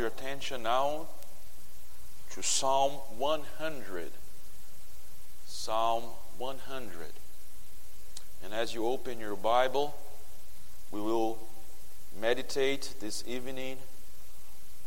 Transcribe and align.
your 0.00 0.08
attention 0.08 0.62
now 0.62 1.06
to 2.30 2.42
Psalm 2.42 2.92
100. 3.18 4.10
Psalm 5.46 6.04
100. 6.38 7.06
And 8.42 8.54
as 8.54 8.72
you 8.74 8.86
open 8.86 9.20
your 9.20 9.36
Bible, 9.36 9.94
we 10.90 11.02
will 11.02 11.38
meditate 12.18 12.94
this 12.98 13.22
evening 13.26 13.76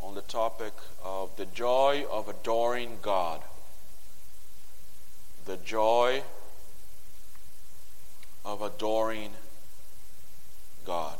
on 0.01 0.15
the 0.15 0.21
topic 0.21 0.73
of 1.05 1.29
the 1.35 1.45
joy 1.45 2.05
of 2.09 2.27
adoring 2.27 2.97
God. 3.03 3.39
The 5.45 5.57
joy 5.57 6.23
of 8.43 8.63
adoring 8.63 9.29
God. 10.87 11.19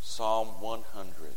Psalm 0.00 0.48
100. 0.62 1.34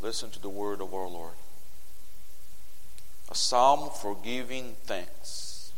Listen 0.00 0.30
to 0.30 0.40
the 0.40 0.48
word 0.48 0.80
of 0.80 0.92
our 0.92 1.08
Lord. 1.08 1.34
A 3.30 3.34
psalm 3.34 3.90
for 3.90 4.16
giving 4.22 4.76
thanks. 4.84 5.72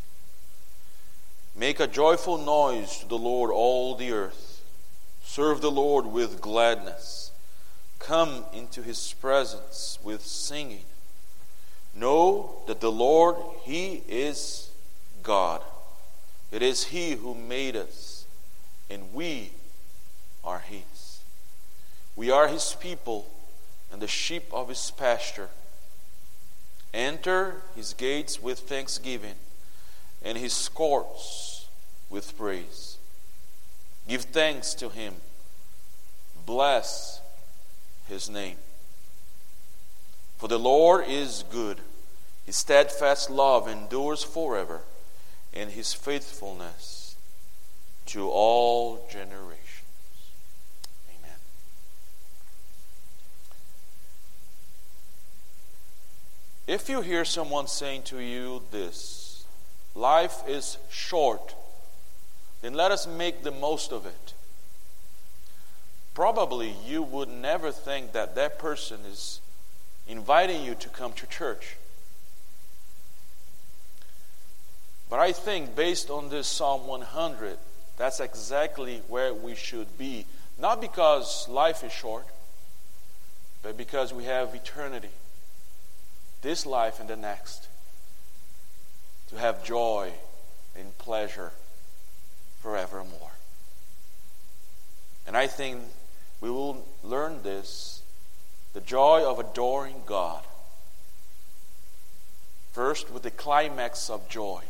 Make 1.57 1.81
a 1.81 1.87
joyful 1.87 2.39
noise 2.39 2.99
to 2.99 3.09
the 3.09 3.19
Lord, 3.19 3.51
all 3.51 3.95
the 3.95 4.13
earth. 4.13 4.63
Serve 5.25 5.61
the 5.61 5.71
Lord 5.71 6.07
with 6.07 6.41
gladness. 6.41 7.33
Come 7.99 8.45
into 8.53 8.83
his 8.83 9.15
presence 9.15 9.99
with 10.03 10.23
singing. 10.23 10.85
Know 11.95 12.63
that 12.67 12.81
the 12.81 12.93
Lord, 12.93 13.37
he 13.65 14.03
is 14.09 14.71
God. 15.23 15.63
It 16.51 16.63
is 16.63 16.85
he 16.85 17.13
who 17.13 17.35
made 17.35 17.77
us, 17.77 18.27
and 18.89 19.13
we 19.13 19.51
are 20.45 20.61
his. 20.61 21.21
We 22.15 22.31
are 22.31 22.49
his 22.49 22.77
people 22.81 23.27
and 23.93 24.03
the 24.03 24.07
sheep 24.07 24.45
of 24.53 24.69
his 24.69 24.91
pasture. 24.91 25.49
Enter 26.93 27.63
his 27.77 27.95
gates 27.95 28.43
with 28.43 28.61
thanksgiving 28.61 29.35
and 30.23 30.39
his 30.39 30.69
courts 30.71 31.67
with 32.11 32.37
praise. 32.37 32.99
Give 34.09 34.23
thanks 34.23 34.75
to 34.75 34.89
him. 34.89 35.17
Bless 36.47 37.21
his 38.09 38.31
name. 38.31 38.57
For 40.39 40.49
the 40.49 40.59
Lord 40.59 41.05
is 41.09 41.45
good. 41.51 41.79
His 42.47 42.57
steadfast 42.57 43.29
love 43.29 43.69
endures 43.69 44.23
forever, 44.23 44.81
and 45.53 45.71
his 45.71 45.93
faithfulness 45.93 47.17
to 48.07 48.31
all 48.31 49.07
generations. 49.11 49.58
If 56.69 56.91
you 56.91 57.01
hear 57.01 57.25
someone 57.25 57.67
saying 57.67 58.03
to 58.03 58.19
you 58.19 58.63
this, 58.71 59.47
life 59.95 60.43
is 60.47 60.77
short, 60.91 61.55
then 62.61 62.75
let 62.75 62.93
us 62.93 63.07
make 63.07 63.43
the 63.43 63.51
most 63.51 63.91
of 63.91 64.05
it. 64.05 64.35
Probably 66.13 66.75
you 66.85 67.03
would 67.03 67.31
never 67.31 67.73
think 67.73 68.13
that 68.13 68.35
that 68.35 68.59
person 68.59 69.01
is 69.11 69.41
inviting 70.07 70.63
you 70.63 70.75
to 70.75 70.91
come 70.91 71.15
to 71.15 71.27
church. 71.27 71.77
But 75.09 75.21
I 75.21 75.33
think, 75.33 75.75
based 75.75 76.11
on 76.11 76.29
this 76.29 76.47
Psalm 76.47 76.87
100, 76.87 77.57
that's 77.97 78.21
exactly 78.21 79.01
where 79.09 79.33
we 79.33 79.55
should 79.55 79.97
be. 79.97 80.27
Not 80.59 80.83
because 80.83 81.49
life 81.49 81.83
is 81.83 81.93
short, 81.93 82.27
but 83.63 83.79
because 83.79 84.13
we 84.13 84.25
have 84.25 84.55
eternity 84.55 85.09
this 86.43 86.67
life 86.67 87.01
and 87.01 87.09
the 87.09 87.17
next, 87.17 87.69
to 89.29 89.37
have 89.37 89.65
joy 89.65 90.13
and 90.77 90.97
pleasure 90.99 91.53
forevermore. 92.61 93.33
And 95.27 95.37
I 95.37 95.47
think 95.47 95.83
we 96.41 96.51
will 96.51 96.87
learn 97.03 97.43
this 97.43 98.03
the 98.75 98.81
joy 98.81 99.25
of 99.25 99.39
adoring 99.39 100.03
God. 100.07 100.45
First, 102.73 103.11
with 103.11 103.23
the 103.23 103.31
climax 103.31 104.09
of 104.09 104.29
joy. 104.29 104.63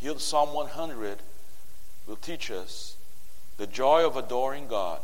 Here, 0.00 0.18
Psalm 0.18 0.52
100 0.52 1.18
will 2.06 2.16
teach 2.16 2.50
us 2.50 2.96
the 3.56 3.66
joy 3.66 4.04
of 4.04 4.16
adoring 4.16 4.66
God. 4.66 5.00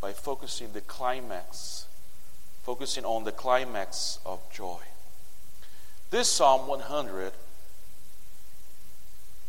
By 0.00 0.12
focusing 0.12 0.72
the 0.72 0.80
climax, 0.80 1.86
focusing 2.62 3.04
on 3.04 3.24
the 3.24 3.32
climax 3.32 4.18
of 4.24 4.40
joy. 4.52 4.80
This 6.10 6.28
Psalm 6.28 6.66
100, 6.68 7.32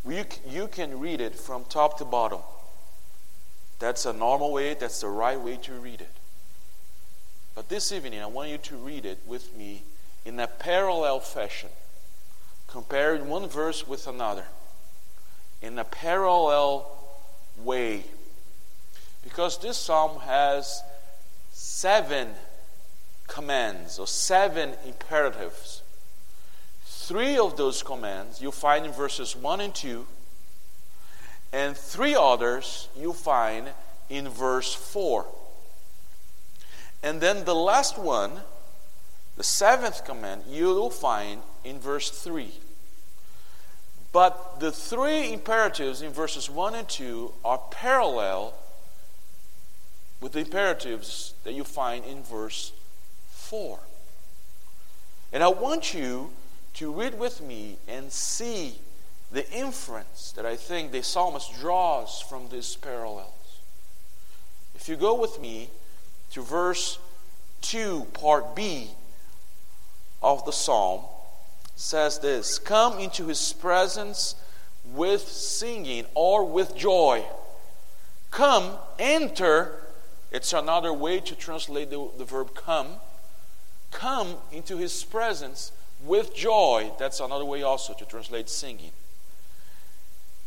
you, 0.08 0.26
you 0.48 0.68
can 0.68 1.00
read 1.00 1.22
it 1.22 1.36
from 1.36 1.66
top 1.66 1.98
to 2.00 2.06
bottom. 2.06 2.42
That's 3.80 4.06
a 4.06 4.14
normal 4.14 4.52
way, 4.52 4.74
that's 4.74 5.02
the 5.02 5.08
right 5.08 5.40
way 5.40 5.58
to 5.58 5.74
read 5.74 6.02
it. 6.02 6.12
But 7.56 7.70
this 7.70 7.92
evening, 7.92 8.22
I 8.22 8.26
want 8.26 8.50
you 8.50 8.58
to 8.58 8.76
read 8.76 9.06
it 9.06 9.20
with 9.26 9.56
me 9.56 9.84
in 10.26 10.40
a 10.40 10.48
parallel 10.48 11.20
fashion, 11.20 11.70
comparing 12.68 13.30
one 13.30 13.48
verse 13.48 13.88
with 13.88 14.08
another, 14.08 14.46
in 15.62 15.80
a 15.80 15.84
parallel 15.84 16.88
way 17.58 18.04
because 19.24 19.57
this 19.59 19.78
psalm 19.78 20.19
has 20.22 20.81
seven 21.52 22.30
commands 23.28 24.00
or 24.00 24.07
seven 24.07 24.74
imperatives. 24.85 25.81
Three 26.84 27.38
of 27.38 27.58
those 27.58 27.84
commands 27.84 28.41
you 28.41 28.52
find 28.52 28.85
in 28.85 28.91
verses 28.91 29.35
1 29.35 29.62
and 29.62 29.74
2, 29.74 30.06
and 31.52 31.75
three 31.75 32.16
others 32.16 32.88
you 32.96 33.13
find 33.13 33.69
in 34.09 34.29
verse 34.29 34.74
4. 34.74 35.25
And 37.02 37.22
then 37.22 37.46
the 37.46 37.56
last 37.56 37.97
one, 37.97 38.41
the 39.38 39.44
seventh 39.44 40.03
command, 40.06 40.44
you'll 40.50 40.90
find 40.90 41.41
in 41.63 41.79
verse 41.79 42.09
3. 42.09 42.52
But 44.12 44.59
the 44.59 44.72
three 44.72 45.31
imperatives 45.34 46.02
in 46.02 46.12
verses 46.12 46.50
1 46.50 46.75
and 46.75 46.90
2 46.90 47.34
are 47.46 47.62
parallel 47.72 48.53
with 50.22 50.34
the 50.34 50.40
imperatives 50.40 51.34
that 51.44 51.53
you 51.53 51.63
find 51.63 52.06
in 52.06 52.24
verse 52.24 52.74
4. 53.30 53.80
And 55.31 55.44
I 55.44 55.47
want 55.47 55.94
you 55.94 56.31
to 56.75 56.91
read 56.91 57.18
with 57.18 57.41
me 57.41 57.78
and 57.88 58.12
see 58.12 58.75
the 59.31 59.50
inference 59.52 60.31
that 60.35 60.46
I 60.46 60.56
think 60.56 60.91
the 60.91 61.03
psalmist 61.03 61.53
draws 61.59 62.22
from 62.22 62.50
these 62.50 62.75
parallels. 62.75 63.59
If 64.75 64.90
you 64.90 64.96
go 64.96 65.19
with 65.19 65.40
me 65.40 65.69
to 66.31 66.41
verse 66.41 67.00
2, 67.62 68.08
part 68.13 68.56
B 68.56 68.90
of 70.22 70.46
the 70.46 70.52
psalm, 70.52 71.02
says 71.75 72.19
this 72.19 72.59
Come 72.59 73.00
into 73.00 73.28
his 73.28 73.53
presence 73.53 74.35
with 74.85 75.22
singing 75.22 76.06
or 76.16 76.46
with 76.46 76.75
joy. 76.75 77.24
Come, 78.31 78.72
enter 78.97 79.78
it's 80.31 80.53
another 80.53 80.94
way 80.94 81.19
to 81.19 81.35
translate 81.35 81.90
the, 81.90 82.09
the 82.17 82.25
verb 82.25 82.53
come. 82.53 82.88
Come 83.91 84.35
into 84.51 84.78
his 84.78 85.03
presence 85.03 85.72
with 86.03 86.35
joy. 86.35 86.91
That's 86.99 87.20
another 87.20 87.46
way 87.46 87.64
also 87.64 87.93
to 87.93 88.05
translate 88.05 88.49
singing. 88.49 88.91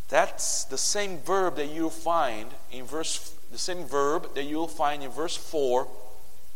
That's 0.09 0.65
the 0.65 0.79
same 0.79 1.19
verb 1.19 1.57
that 1.57 1.69
you'll 1.69 1.91
find 1.91 2.51
in 2.71 2.85
verse 2.85 3.35
the 3.51 3.59
same 3.59 3.85
verb 3.85 4.35
that 4.35 4.45
you'll 4.45 4.67
find 4.67 5.03
in 5.03 5.11
verse 5.11 5.37
4, 5.37 5.87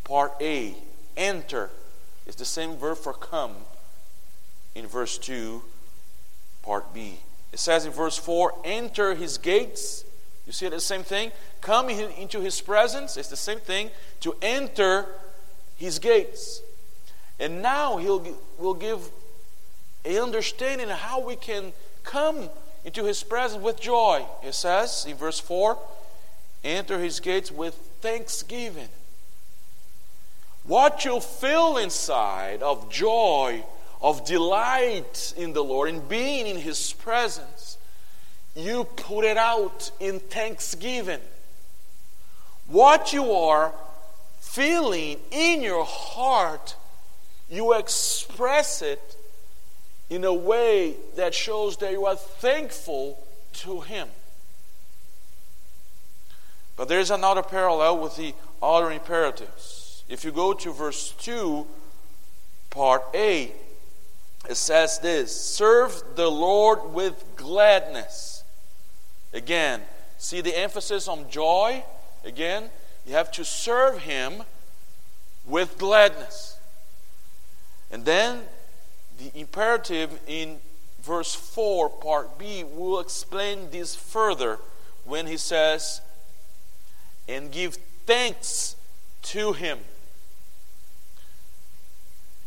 part 0.04 0.32
A. 0.40 0.74
Enter 1.16 1.70
is 2.26 2.36
the 2.36 2.44
same 2.44 2.76
verb 2.76 2.96
for 2.96 3.12
come 3.12 3.54
in 4.74 4.86
verse 4.86 5.18
2, 5.18 5.62
part 6.62 6.94
B. 6.94 7.18
It 7.52 7.58
says 7.58 7.84
in 7.84 7.92
verse 7.92 8.16
4, 8.16 8.54
enter 8.64 9.14
his 9.14 9.36
gates 9.36 10.05
you 10.46 10.52
see 10.52 10.68
the 10.68 10.80
same 10.80 11.02
thing? 11.02 11.32
Coming 11.60 11.98
into 12.18 12.40
his 12.40 12.60
presence 12.60 13.16
is 13.16 13.28
the 13.28 13.36
same 13.36 13.58
thing 13.58 13.90
to 14.20 14.36
enter 14.40 15.06
his 15.76 15.98
gates. 15.98 16.62
And 17.38 17.62
now 17.62 17.96
he'll 17.96 18.24
will 18.58 18.74
give 18.74 19.10
a 20.04 20.22
understanding 20.22 20.88
how 20.88 21.20
we 21.20 21.36
can 21.36 21.72
come 22.04 22.48
into 22.84 23.04
his 23.04 23.22
presence 23.22 23.62
with 23.62 23.80
joy. 23.80 24.24
It 24.44 24.54
says 24.54 25.04
in 25.08 25.16
verse 25.16 25.40
4 25.40 25.78
enter 26.64 26.98
his 26.98 27.20
gates 27.20 27.50
with 27.50 27.74
thanksgiving. 28.00 28.88
What 30.64 31.04
you 31.04 31.20
feel 31.20 31.76
inside 31.76 32.62
of 32.62 32.90
joy 32.90 33.64
of 34.00 34.24
delight 34.26 35.32
in 35.36 35.52
the 35.52 35.64
Lord 35.64 35.88
and 35.88 36.08
being 36.08 36.46
in 36.46 36.56
His 36.56 36.92
presence, 36.92 37.78
you 38.56 38.84
put 38.84 39.24
it 39.24 39.36
out 39.36 39.90
in 40.00 40.18
thanksgiving. 40.18 41.20
What 42.66 43.12
you 43.12 43.30
are 43.32 43.72
feeling 44.40 45.18
in 45.30 45.60
your 45.60 45.84
heart, 45.84 46.74
you 47.50 47.74
express 47.74 48.80
it 48.80 49.16
in 50.08 50.24
a 50.24 50.32
way 50.32 50.94
that 51.16 51.34
shows 51.34 51.76
that 51.78 51.92
you 51.92 52.06
are 52.06 52.16
thankful 52.16 53.22
to 53.52 53.82
Him. 53.82 54.08
But 56.76 56.88
there's 56.88 57.10
another 57.10 57.42
parallel 57.42 57.98
with 57.98 58.16
the 58.16 58.34
other 58.62 58.90
imperatives. 58.90 60.02
If 60.08 60.24
you 60.24 60.32
go 60.32 60.54
to 60.54 60.72
verse 60.72 61.12
2, 61.18 61.66
part 62.70 63.02
A, 63.14 63.52
it 64.48 64.56
says 64.56 64.98
this 65.00 65.34
Serve 65.34 66.02
the 66.14 66.30
Lord 66.30 66.92
with 66.92 67.22
gladness. 67.36 68.35
Again, 69.32 69.82
see 70.18 70.40
the 70.40 70.56
emphasis 70.58 71.08
on 71.08 71.28
joy? 71.30 71.84
Again, 72.24 72.70
you 73.06 73.14
have 73.14 73.30
to 73.32 73.44
serve 73.44 73.98
Him 74.00 74.42
with 75.46 75.78
gladness. 75.78 76.58
And 77.90 78.04
then 78.04 78.42
the 79.18 79.30
imperative 79.38 80.18
in 80.26 80.58
verse 81.02 81.34
4, 81.34 81.88
part 81.88 82.38
B, 82.38 82.64
will 82.64 82.98
explain 83.00 83.70
this 83.70 83.94
further 83.94 84.58
when 85.04 85.26
he 85.26 85.36
says, 85.36 86.00
and 87.28 87.50
give 87.50 87.76
thanks 88.06 88.76
to 89.22 89.52
Him. 89.52 89.78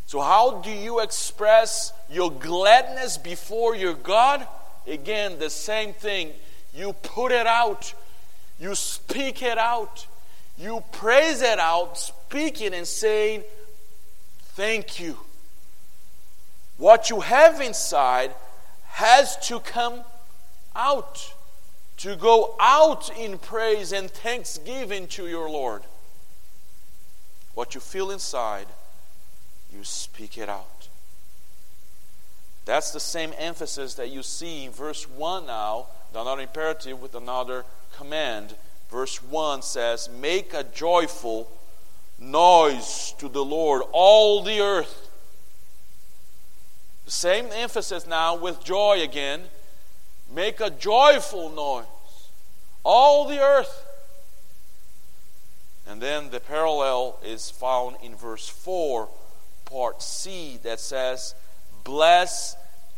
So, 0.06 0.22
how 0.22 0.60
do 0.62 0.72
you 0.72 1.02
express 1.02 1.94
your 2.10 2.32
gladness 2.32 3.18
before 3.18 3.76
your 3.76 3.94
God? 3.94 4.48
Again, 4.88 5.38
the 5.38 5.50
same 5.50 5.94
thing. 5.94 6.34
You 6.74 6.94
put 6.94 7.32
it 7.32 7.48
out, 7.48 7.94
you 8.60 8.76
speak 8.76 9.42
it 9.42 9.58
out, 9.58 10.06
you 10.58 10.84
praise 10.92 11.42
it 11.42 11.60
out, 11.60 11.98
speaking 11.98 12.74
and 12.74 12.88
saying, 12.88 13.44
Thank 14.54 15.00
you. 15.00 15.18
What 16.78 17.10
you 17.10 17.22
have 17.22 17.62
inside 17.62 18.34
has 18.88 19.38
to 19.48 19.60
come 19.60 20.02
out 20.76 21.34
to 21.98 22.16
go 22.16 22.56
out 22.60 23.10
in 23.18 23.38
praise 23.38 23.92
and 23.92 24.10
thanksgiving 24.10 25.08
to 25.08 25.28
your 25.28 25.50
Lord. 25.50 25.84
What 27.54 27.76
you 27.76 27.82
feel 27.82 28.12
inside, 28.12 28.68
you 29.74 29.84
speak 29.84 30.38
it 30.38 30.48
out. 30.48 30.88
That's 32.64 32.92
the 32.92 33.00
same 33.00 33.34
emphasis 33.38 33.96
that 33.96 34.12
you 34.12 34.24
see 34.24 34.66
in 34.66 34.72
verse 34.72 35.10
1 35.10 35.46
now, 35.46 35.88
another 36.14 36.42
imperative 36.42 37.02
with 37.02 37.16
another 37.16 37.66
command. 37.96 38.56
Verse 38.90 39.22
1 39.24 39.62
says, 39.62 40.10
Make 40.10 40.54
a 40.54 40.64
joyful 40.64 41.50
noise 42.20 43.14
to 43.20 43.30
the 43.30 43.44
Lord, 43.44 43.84
all 43.92 44.44
the 44.44 44.60
earth. 44.60 45.10
The 47.06 47.12
same 47.12 47.48
emphasis 47.52 48.06
now 48.06 48.36
with 48.36 48.64
joy 48.64 49.02
again 49.02 49.44
Make 50.34 50.60
a 50.60 50.70
joyful 50.70 51.50
noise, 51.50 51.86
all 52.84 53.28
the 53.28 53.40
earth. 53.40 53.86
And 55.88 56.00
then 56.00 56.30
the 56.30 56.40
parallel 56.40 57.18
is 57.26 57.50
found 57.50 57.96
in 58.04 58.16
verse 58.16 58.48
4, 58.48 59.10
part 59.66 60.04
C, 60.04 60.60
that 60.62 60.80
says, 60.80 61.34
Bless 61.84 62.56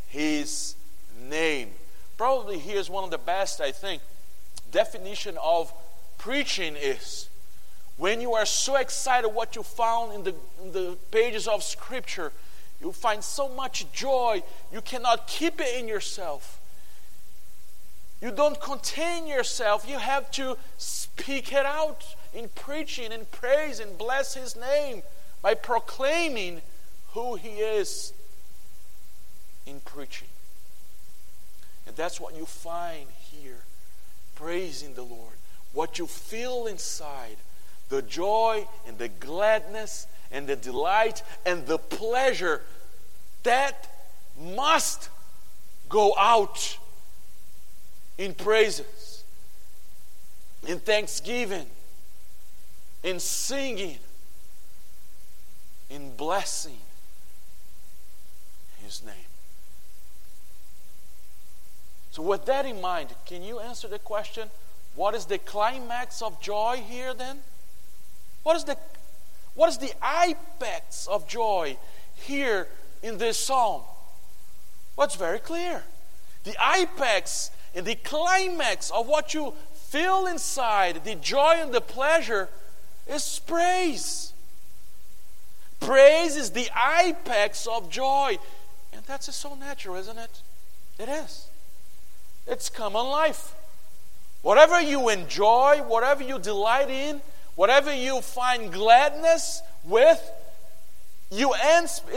his 0.08 0.76
name. 1.22 1.70
Probably 2.22 2.60
here's 2.60 2.88
one 2.88 3.04
of 3.04 3.10
the 3.10 3.18
best, 3.18 3.60
I 3.60 3.72
think, 3.72 4.04
definition 4.72 5.40
of 5.42 5.74
preaching 6.20 6.76
is 6.76 7.30
when 7.98 8.22
you 8.22 8.34
are 8.34 8.46
so 8.46 8.76
excited 8.76 9.30
what 9.30 9.56
you 9.56 9.64
found 9.64 10.14
in 10.14 10.24
the, 10.26 10.36
in 10.62 10.72
the 10.72 10.98
pages 11.10 11.48
of 11.48 11.64
Scripture, 11.64 12.32
you 12.80 12.92
find 12.92 13.24
so 13.24 13.50
much 13.50 13.92
joy, 13.92 14.44
you 14.72 14.82
cannot 14.82 15.26
keep 15.26 15.60
it 15.60 15.80
in 15.80 15.88
yourself. 15.88 16.62
You 18.22 18.32
don't 18.32 18.62
contain 18.62 19.26
yourself. 19.26 19.90
You 19.90 19.98
have 19.98 20.30
to 20.34 20.60
speak 20.78 21.52
it 21.52 21.66
out 21.66 22.06
in 22.36 22.50
preaching 22.50 23.12
and 23.12 23.32
praise 23.32 23.80
and 23.80 23.98
bless 23.98 24.36
His 24.36 24.56
name 24.56 25.02
by 25.42 25.56
proclaiming 25.56 26.62
who 27.14 27.34
He 27.34 27.62
is 27.62 28.14
in 29.66 29.80
preaching. 29.80 30.28
And 31.92 31.98
that's 31.98 32.22
what 32.22 32.38
you 32.38 32.46
find 32.46 33.06
here 33.34 33.66
praising 34.36 34.94
the 34.94 35.02
Lord. 35.02 35.34
What 35.74 36.00
you 36.00 36.08
feel 36.08 36.68
inside 36.68 37.36
the 37.90 38.02
joy 38.02 38.66
and 38.88 38.98
the 38.98 39.10
gladness 39.10 40.08
and 40.32 40.48
the 40.48 40.56
delight 40.56 41.22
and 41.46 41.68
the 41.68 41.78
pleasure 41.78 42.62
that 43.44 43.90
must 44.40 45.10
go 45.90 46.16
out 46.18 46.78
in 48.18 48.36
praises, 48.36 49.26
in 50.66 50.80
thanksgiving, 50.80 51.66
in 53.04 53.20
singing, 53.20 54.00
in 55.90 56.16
blessing 56.16 56.80
His 58.82 59.04
name. 59.04 59.21
So, 62.12 62.22
with 62.22 62.46
that 62.46 62.66
in 62.66 62.82
mind, 62.82 63.10
can 63.26 63.42
you 63.42 63.60
answer 63.60 63.88
the 63.88 64.00
question 64.00 64.50
what 64.96 65.16
is 65.16 65.26
the 65.26 65.38
climax 65.38 66.22
of 66.22 66.42
joy 66.42 66.84
here 66.88 67.14
then? 67.14 67.40
What 68.44 68.58
is 68.58 68.66
the, 68.66 68.78
what 69.56 69.70
is 69.70 69.78
the 69.78 69.94
apex 70.04 71.08
of 71.08 71.28
joy 71.28 71.78
here 72.16 72.68
in 73.02 73.18
this 73.18 73.38
psalm? 73.38 73.84
Well, 74.96 75.06
it's 75.06 75.16
very 75.16 75.40
clear. 75.40 75.84
The 76.44 76.56
apex 76.76 77.52
and 77.74 77.86
the 77.86 77.96
climax 77.96 78.92
of 78.92 79.08
what 79.08 79.34
you 79.34 79.54
feel 79.74 80.28
inside, 80.28 81.06
the 81.06 81.16
joy 81.16 81.56
and 81.60 81.72
the 81.72 81.82
pleasure, 81.82 82.50
is 83.08 83.40
praise. 83.40 84.34
Praise 85.80 86.36
is 86.36 86.52
the 86.52 86.70
apex 87.00 87.68
of 87.68 87.90
joy. 87.90 88.38
And 88.92 89.04
that's 89.06 89.28
just 89.28 89.40
so 89.40 89.56
natural, 89.56 89.96
isn't 89.96 90.18
it? 90.18 90.42
It 91.00 91.08
is. 91.08 91.48
It's 92.48 92.70
common 92.70 93.06
life. 93.08 93.54
Whatever 94.42 94.82
you 94.82 95.10
enjoy, 95.10 95.84
whatever 95.88 96.24
you 96.24 96.40
delight 96.40 96.90
in, 96.90 97.22
whatever 97.56 97.94
you 97.94 98.22
find 98.22 98.72
gladness 98.72 99.62
with, 99.84 100.32
you 101.30 101.54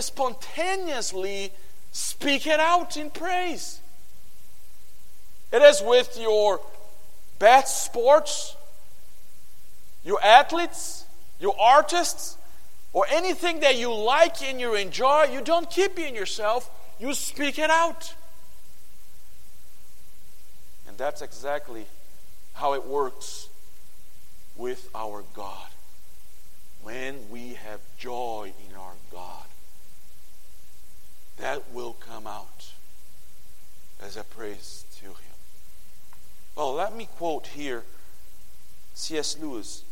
spontaneously 0.01 1.53
speak 1.93 2.47
it 2.47 2.59
out 2.61 2.97
in 2.97 3.11
praise. 3.11 3.81
It 5.53 5.63
is 5.63 5.83
with 5.83 6.19
your 6.19 6.61
best 7.39 7.85
sports, 7.85 8.57
your 10.05 10.21
athletes, 10.25 11.05
your 11.39 11.55
artists, 11.61 12.37
or 12.93 13.07
anything 13.11 13.61
that 13.61 13.77
you 13.77 13.95
like 13.95 14.43
and 14.43 14.61
you 14.61 14.75
enjoy. 14.75 15.25
You 15.25 15.43
don't 15.43 15.71
keep 15.71 15.99
it 15.99 16.09
in 16.09 16.15
yourself, 16.15 16.71
you 16.99 17.13
speak 17.15 17.59
it 17.59 17.71
out. 17.71 18.15
And 20.95 20.99
that's 21.01 21.23
exactly 21.23 21.87
how 22.53 22.75
it 22.75 22.87
works 22.87 23.49
with 24.55 24.89
our 24.95 25.25
God. 25.35 25.67
When 26.85 27.29
we 27.31 27.55
have 27.55 27.81
joy 27.99 28.53
in 28.71 28.77
our 28.77 28.93
God, 29.11 29.47
that 31.39 31.73
will 31.73 31.95
come 31.95 32.29
out 32.29 32.71
as 34.01 34.17
a 34.17 34.23
praise 34.23 34.85
to 35.01 35.07
Him. 35.07 35.35
Well, 36.55 36.75
let 36.75 36.95
me 36.95 37.09
quote 37.17 37.49
here 37.49 37.83
C.S. 38.95 39.37
Lewis 39.43 39.83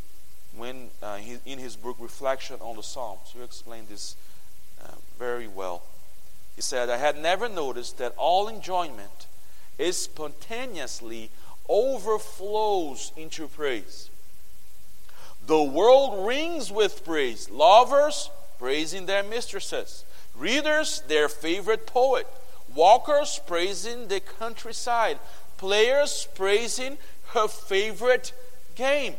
when 0.57 0.91
uh, 1.03 1.17
he, 1.17 1.39
in 1.45 1.59
his 1.59 1.75
book 1.75 1.97
Reflection 1.99 2.59
on 2.61 2.77
the 2.77 2.83
Psalms. 2.85 3.33
He 3.35 3.43
explained 3.43 3.89
this 3.89 4.15
uh, 4.81 4.93
very 5.19 5.49
well. 5.49 5.83
He 6.55 6.63
said, 6.63 6.89
I 6.91 6.99
had 6.99 7.21
never 7.21 7.49
noticed 7.49 7.99
that 7.99 8.15
all 8.17 8.47
enjoyment 8.47 9.27
is 9.79 9.97
spontaneously 9.97 11.31
overflows 11.69 13.13
into 13.17 13.49
praise. 13.49 14.11
The 15.47 15.63
world 15.63 16.27
rings 16.27 16.71
with 16.71 17.05
praise. 17.05 17.51
Lovers 17.51 18.31
praising 18.59 19.07
their 19.07 19.25
mistresses, 19.25 20.05
readers 20.37 21.03
their 21.09 21.29
favorite 21.29 21.87
poet, 21.87 22.27
walkers 22.75 23.41
praising 23.47 24.09
the 24.09 24.21
countryside, 24.21 25.19
players 25.57 26.29
praising 26.35 26.97
her 27.35 27.49
favorite 27.49 28.33
game. 28.77 29.15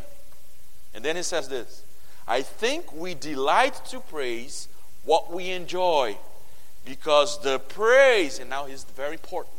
And 0.94 1.04
then 1.04 1.16
he 1.16 1.24
says 1.24 1.50
this 1.50 1.84
I 2.28 2.42
think 2.42 2.94
we 2.94 3.16
delight 3.16 3.82
to 3.88 4.00
praise 4.00 4.68
what 5.04 5.34
we 5.34 5.50
enjoy 5.50 6.18
Because 6.86 7.42
the 7.42 7.60
praise, 7.60 8.40
and 8.40 8.50
now 8.50 8.66
the 8.66 8.94
very 8.94 9.14
important 9.14 9.56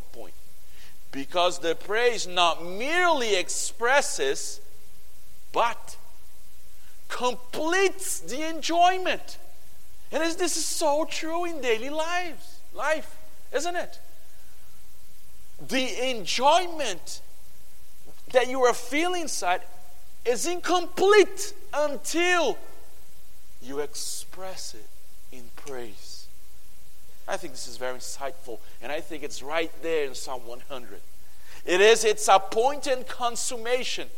because 1.14 1.61
the 1.61 1.76
praise 1.76 2.26
not 2.26 2.66
merely 2.66 3.37
expresses, 3.37 4.61
but 5.52 5.97
completes 7.09 8.18
the 8.18 8.42
enjoyment. 8.49 9.38
And 10.11 10.25
this 10.25 10.56
is 10.56 10.64
so 10.64 11.06
true 11.09 11.44
in 11.44 11.61
daily 11.61 11.88
lives, 11.88 12.59
life, 12.75 13.16
isn't 13.54 13.76
it? 13.76 14.00
The 15.68 16.11
enjoyment 16.11 17.21
that 18.33 18.49
you 18.49 18.64
are 18.64 18.75
feeling 18.75 19.23
inside 19.23 19.61
is 20.25 20.49
incomplete 20.49 21.54
until 21.73 22.59
you 23.62 23.78
express 23.78 24.75
it 24.75 25.37
in 25.37 25.44
praise. 25.54 26.13
I 27.26 27.37
think 27.37 27.52
this 27.52 27.66
is 27.66 27.76
very 27.76 27.97
insightful, 27.97 28.59
and 28.83 28.93
I 28.93 29.00
think 29.00 29.23
it's 29.23 29.43
right 29.43 29.71
there 29.83 30.07
in 30.07 30.14
Psalm 30.14 30.47
100. 30.47 31.00
It 31.64 31.81
is 31.81 32.04
its 32.04 32.28
appointed 32.28 33.09
consummation. 33.09 34.09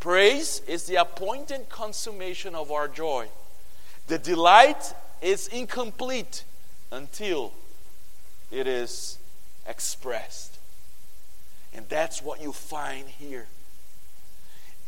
Praise 0.00 0.60
is 0.66 0.84
the 0.84 0.96
appointed 0.96 1.68
consummation 1.68 2.54
of 2.54 2.70
our 2.70 2.88
joy. 2.88 3.28
The 4.06 4.18
delight 4.18 4.94
is 5.22 5.48
incomplete 5.48 6.44
until 6.90 7.52
it 8.50 8.66
is 8.66 9.18
expressed. 9.66 10.58
And 11.72 11.88
that's 11.88 12.22
what 12.22 12.42
you 12.42 12.52
find 12.52 13.08
here. 13.08 13.46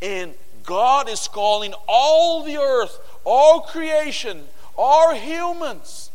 And 0.00 0.34
God 0.64 1.08
is 1.08 1.28
calling 1.28 1.74
all 1.86 2.42
the 2.42 2.56
earth, 2.56 2.98
all 3.24 3.60
creation, 3.60 4.44
all 4.76 5.14
humans, 5.14 6.10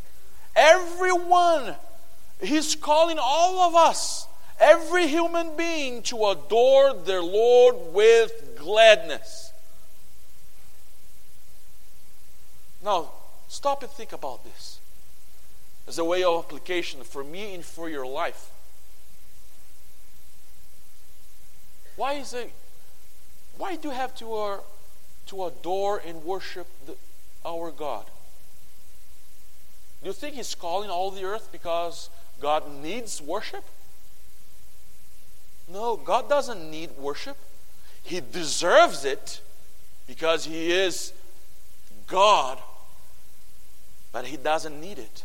everyone. 0.58 1.76
He's 2.42 2.76
calling 2.76 3.18
all 3.20 3.62
of 3.70 3.76
us, 3.76 4.28
every 4.60 5.08
human 5.08 5.56
being, 5.56 6.02
to 6.04 6.26
adore 6.26 6.94
their 6.94 7.24
Lord 7.24 7.94
with 7.94 8.58
gladness. 8.58 9.52
Now, 12.84 13.12
stop 13.48 13.84
and 13.84 13.92
think 13.92 14.14
about 14.14 14.44
this 14.44 14.80
as 15.88 15.98
a 15.98 16.04
way 16.04 16.24
of 16.24 16.44
application 16.44 17.04
for 17.04 17.24
me 17.24 17.56
and 17.56 17.64
for 17.64 17.90
your 17.90 18.06
life. 18.06 18.52
Why 21.96 22.14
is 22.14 22.34
it? 22.34 22.52
Why 23.58 23.76
do 23.76 23.88
you 23.88 23.94
have 23.94 24.16
to, 24.18 24.34
uh, 24.34 24.58
to 25.28 25.46
adore 25.46 25.98
and 26.06 26.24
worship 26.24 26.68
the, 26.86 26.96
our 27.44 27.72
God? 27.72 28.06
Do 30.02 30.08
you 30.08 30.14
think 30.14 30.36
He's 30.36 30.56
calling 30.56 30.90
all 30.90 31.12
the 31.12 31.24
earth 31.24 31.50
because 31.52 32.10
God 32.40 32.64
needs 32.82 33.22
worship? 33.22 33.64
No, 35.68 35.98
God 35.98 36.30
doesn't 36.30 36.70
need 36.70 36.92
worship. 36.98 37.38
He 38.04 38.22
deserves 38.22 39.04
it 39.04 39.42
because 40.08 40.46
He 40.46 40.72
is 40.72 41.12
God, 42.08 42.58
but 44.12 44.26
He 44.26 44.38
doesn't 44.38 44.80
need 44.80 44.98
it. 44.98 45.24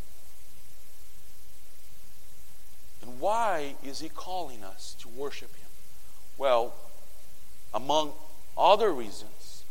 And 3.03 3.21
why 3.21 3.77
is 3.85 4.01
He 4.01 4.09
calling 4.09 4.65
us 4.65 4.97
to 5.01 5.09
worship 5.09 5.55
Him? 5.55 5.69
Well, 6.39 6.75
among 7.73 8.13
other 8.57 8.93
reasons, 8.93 9.65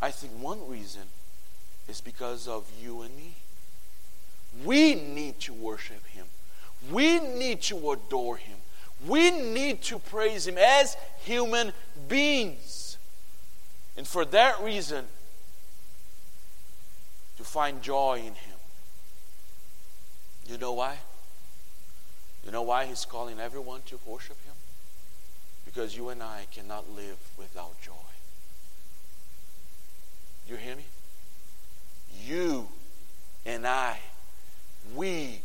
I 0.00 0.10
think 0.12 0.32
one 0.40 0.68
reason 0.68 1.02
is 1.88 2.00
because 2.00 2.46
of 2.46 2.64
you 2.82 3.02
and 3.02 3.16
me. 3.16 3.34
We 4.64 4.94
need 4.94 5.40
to 5.40 5.52
worship 5.52 6.06
Him. 6.08 6.26
We 6.90 7.18
need 7.18 7.62
to 7.62 7.92
adore 7.92 8.36
Him. 8.36 8.56
We 9.06 9.30
need 9.30 9.82
to 9.82 9.98
praise 9.98 10.46
Him 10.46 10.58
as 10.58 10.96
human 11.20 11.72
beings. 12.08 12.98
And 13.96 14.06
for 14.06 14.24
that 14.26 14.60
reason, 14.62 15.06
to 17.36 17.44
find 17.44 17.80
joy 17.82 18.18
in 18.18 18.34
Him. 18.34 18.58
You 20.48 20.58
know 20.58 20.72
why? 20.72 20.98
You 22.44 22.50
know 22.50 22.62
why 22.62 22.86
He's 22.86 23.04
calling 23.04 23.38
everyone 23.38 23.82
to 23.86 23.98
worship 24.04 24.36
Him? 24.44 24.54
Because 25.64 25.96
you 25.96 26.08
and 26.08 26.22
I 26.22 26.46
cannot 26.52 26.90
live 26.90 27.18
without 27.38 27.80
joy. 27.80 27.92
You 30.48 30.56
hear 30.56 30.74
me? 30.74 30.84
You 32.28 32.68
and 33.46 33.66
I, 33.66 33.98
we 34.94 35.40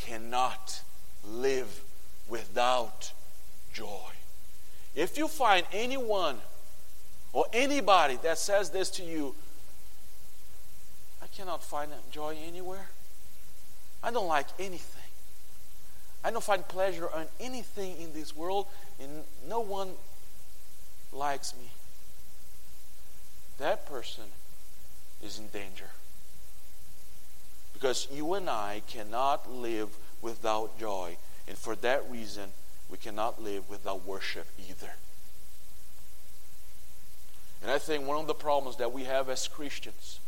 cannot 0.00 0.82
live 1.24 1.82
without 2.28 3.12
joy. 3.72 4.10
If 4.96 5.16
you 5.18 5.28
find 5.28 5.64
anyone 5.72 6.38
or 7.32 7.46
anybody 7.52 8.18
that 8.24 8.38
says 8.38 8.70
this 8.70 8.90
to 8.90 9.04
you, 9.04 9.36
I 11.22 11.28
cannot 11.28 11.62
find 11.62 11.92
joy 12.10 12.36
anywhere. 12.44 12.88
I 14.02 14.10
don't 14.10 14.26
like 14.26 14.48
anything. 14.58 15.02
I 16.24 16.32
don't 16.32 16.42
find 16.42 16.66
pleasure 16.66 17.08
on 17.08 17.26
anything 17.38 18.00
in 18.00 18.12
this 18.14 18.34
world, 18.34 18.66
and 19.00 19.22
no 19.48 19.60
one 19.60 19.92
likes 21.12 21.54
me. 21.54 21.70
That 23.58 23.86
person 23.86 24.24
is 25.22 25.38
in 25.38 25.46
danger. 25.48 25.90
Because 27.78 28.08
you 28.10 28.32
and 28.32 28.48
I 28.48 28.80
cannot 28.88 29.52
live 29.52 29.90
without 30.22 30.80
joy. 30.80 31.18
And 31.46 31.58
for 31.58 31.76
that 31.76 32.10
reason, 32.10 32.48
we 32.90 32.96
cannot 32.96 33.42
live 33.42 33.68
without 33.68 34.06
worship 34.06 34.46
either. 34.66 34.92
And 37.60 37.70
I 37.70 37.76
think 37.76 38.06
one 38.06 38.18
of 38.18 38.26
the 38.26 38.32
problems 38.32 38.78
that 38.78 38.92
we 38.92 39.04
have 39.04 39.28
as 39.28 39.46
Christians 39.46 40.20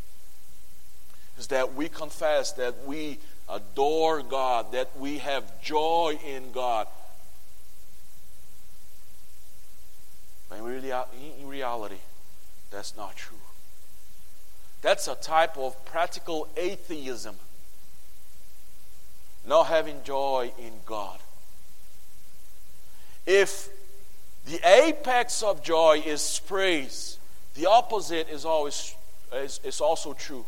is 1.39 1.47
that 1.47 1.75
we 1.75 1.89
confess 1.89 2.53
that 2.53 2.87
we 2.87 3.19
adore 3.49 4.23
God, 4.23 4.73
that 4.73 4.95
we 4.99 5.17
have 5.19 5.63
joy 5.63 6.19
in 6.27 6.53
God. 6.53 6.87
But 10.51 10.59
in 10.59 11.47
reality, 11.47 12.03
that's 12.71 12.95
not 12.95 13.17
true. 13.17 13.39
That's 14.81 15.09
a 15.09 15.15
type 15.15 15.57
of 15.59 15.85
practical 15.85 16.49
atheism. 16.57 17.37
Not 19.47 19.65
having 19.65 20.03
joy 20.05 20.53
in 20.59 20.73
God. 20.87 21.19
If 23.27 23.69
the 24.47 24.61
apex 24.67 25.43
of 25.43 25.63
joy 25.63 26.03
is 26.05 26.41
praise, 26.47 27.19
the 27.55 27.67
opposite 27.67 28.29
is 28.29 28.45
always 28.45 28.95
is, 29.33 29.61
is 29.65 29.81
also 29.81 30.13
true. 30.13 30.45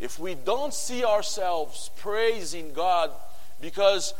If 0.00 0.18
we 0.18 0.34
don't 0.34 0.72
see 0.72 1.04
ourselves 1.04 1.90
praising 1.98 2.72
God 2.72 3.10
because 3.60 4.14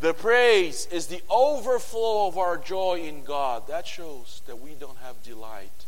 the 0.00 0.12
praise 0.12 0.86
is 0.90 1.06
the 1.06 1.22
overflow 1.30 2.26
of 2.26 2.36
our 2.36 2.58
joy 2.58 3.00
in 3.00 3.24
God, 3.24 3.66
that 3.68 3.86
shows 3.86 4.42
that 4.46 4.60
we 4.60 4.72
don't 4.74 4.98
have 4.98 5.22
delight 5.22 5.86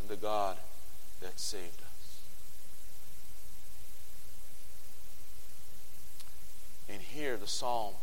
in 0.00 0.08
the 0.08 0.16
God 0.16 0.56
that 1.22 1.38
saved 1.40 1.80
us. 1.80 2.18
And 6.88 7.00
here 7.00 7.36
the 7.36 7.46
psalm 7.46 7.94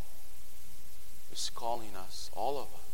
is 1.31 1.51
calling 1.53 1.95
us, 1.95 2.31
all 2.35 2.57
of 2.57 2.67
us. 2.67 2.89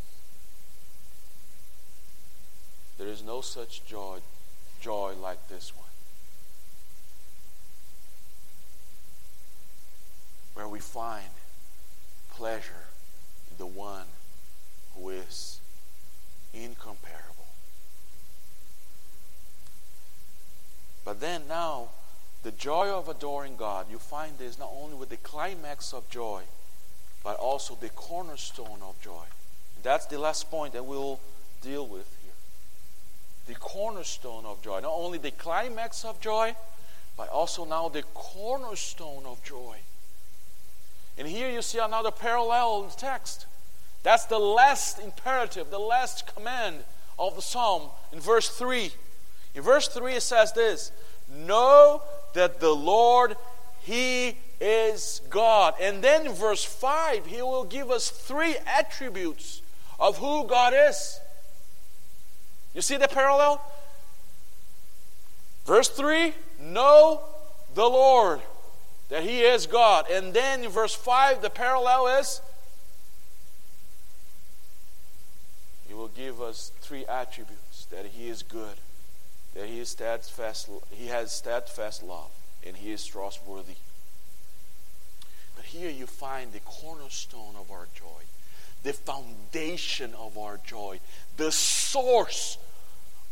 There 2.97 3.07
is 3.07 3.23
no 3.23 3.41
such 3.41 3.85
joy, 3.85 4.19
joy 4.81 5.13
like 5.21 5.47
this 5.47 5.75
one. 5.75 5.85
Where 10.53 10.67
we 10.67 10.79
find 10.79 11.29
pleasure 12.33 12.87
in 13.51 13.57
the 13.57 13.65
one 13.65 14.05
who 14.95 15.09
is 15.09 15.59
incomparable. 16.53 17.34
But 21.05 21.21
then 21.21 21.43
now, 21.47 21.89
the 22.43 22.51
joy 22.51 22.89
of 22.89 23.07
adoring 23.07 23.55
God, 23.55 23.85
you 23.89 23.99
find 23.99 24.37
this 24.37 24.59
not 24.59 24.71
only 24.75 24.95
with 24.95 25.09
the 25.09 25.17
climax 25.17 25.93
of 25.93 26.09
joy, 26.09 26.41
but 27.23 27.37
also 27.37 27.77
the 27.79 27.89
cornerstone 27.89 28.81
of 28.81 28.99
joy. 29.01 29.23
And 29.75 29.83
that's 29.83 30.07
the 30.07 30.19
last 30.19 30.49
point 30.49 30.73
that 30.73 30.85
we'll 30.85 31.19
deal 31.61 31.87
with 31.87 32.07
here. 32.23 32.33
The 33.47 33.55
cornerstone 33.59 34.45
of 34.45 34.61
joy. 34.63 34.79
Not 34.81 34.91
only 34.91 35.19
the 35.19 35.31
climax 35.31 36.03
of 36.03 36.19
joy, 36.19 36.55
but 37.15 37.29
also 37.29 37.65
now 37.65 37.87
the 37.87 38.03
cornerstone 38.13 39.25
of 39.25 39.43
joy. 39.43 39.77
And 41.17 41.27
here 41.27 41.49
you 41.49 41.61
see 41.61 41.79
another 41.79 42.11
parallel 42.11 42.83
in 42.83 42.89
the 42.89 42.95
text. 42.95 43.45
That's 44.03 44.25
the 44.25 44.39
last 44.39 44.99
imperative, 44.99 45.69
the 45.69 45.79
last 45.79 46.33
command 46.35 46.83
of 47.17 47.35
the 47.35 47.41
psalm 47.41 47.89
in 48.11 48.19
verse 48.19 48.49
3. 48.49 48.91
In 49.55 49.61
verse 49.61 49.87
3, 49.87 50.15
it 50.15 50.21
says 50.21 50.51
this 50.53 50.91
Know 51.29 52.01
that 52.33 52.59
the 52.59 52.73
Lord, 52.73 53.35
He 53.81 54.37
is 54.59 55.21
God. 55.29 55.75
And 55.81 56.03
then 56.03 56.27
in 56.27 56.33
verse 56.33 56.63
5, 56.63 57.25
He 57.25 57.41
will 57.41 57.63
give 57.63 57.89
us 57.89 58.09
three 58.09 58.55
attributes 58.65 59.61
of 59.99 60.17
who 60.17 60.45
God 60.45 60.73
is. 60.75 61.19
You 62.73 62.81
see 62.81 62.97
the 62.97 63.07
parallel? 63.07 63.61
Verse 65.65 65.89
3 65.89 66.33
Know 66.59 67.21
the 67.73 67.85
Lord, 67.85 68.41
that 69.09 69.23
He 69.23 69.41
is 69.41 69.65
God. 69.65 70.09
And 70.09 70.33
then 70.33 70.63
in 70.63 70.69
verse 70.69 70.93
5, 70.93 71.41
the 71.41 71.49
parallel 71.49 72.19
is 72.19 72.41
He 75.87 75.93
will 75.93 76.09
give 76.09 76.41
us 76.41 76.71
three 76.81 77.05
attributes 77.05 77.85
that 77.91 78.05
He 78.05 78.27
is 78.27 78.43
good, 78.43 78.75
that 79.55 79.67
He 79.67 79.79
is 79.79 79.89
steadfast, 79.89 80.69
He 80.91 81.07
has 81.07 81.31
steadfast 81.31 82.03
love, 82.03 82.29
and 82.65 82.75
He 82.75 82.91
is 82.91 83.05
trustworthy. 83.05 83.75
But 85.55 85.65
here 85.65 85.89
you 85.89 86.05
find 86.05 86.51
the 86.51 86.59
cornerstone 86.59 87.55
of 87.59 87.71
our 87.71 87.87
joy, 87.95 88.23
the 88.83 88.93
foundation 88.93 90.13
of 90.13 90.37
our 90.37 90.59
joy, 90.65 90.99
the 91.37 91.51
source 91.51 92.57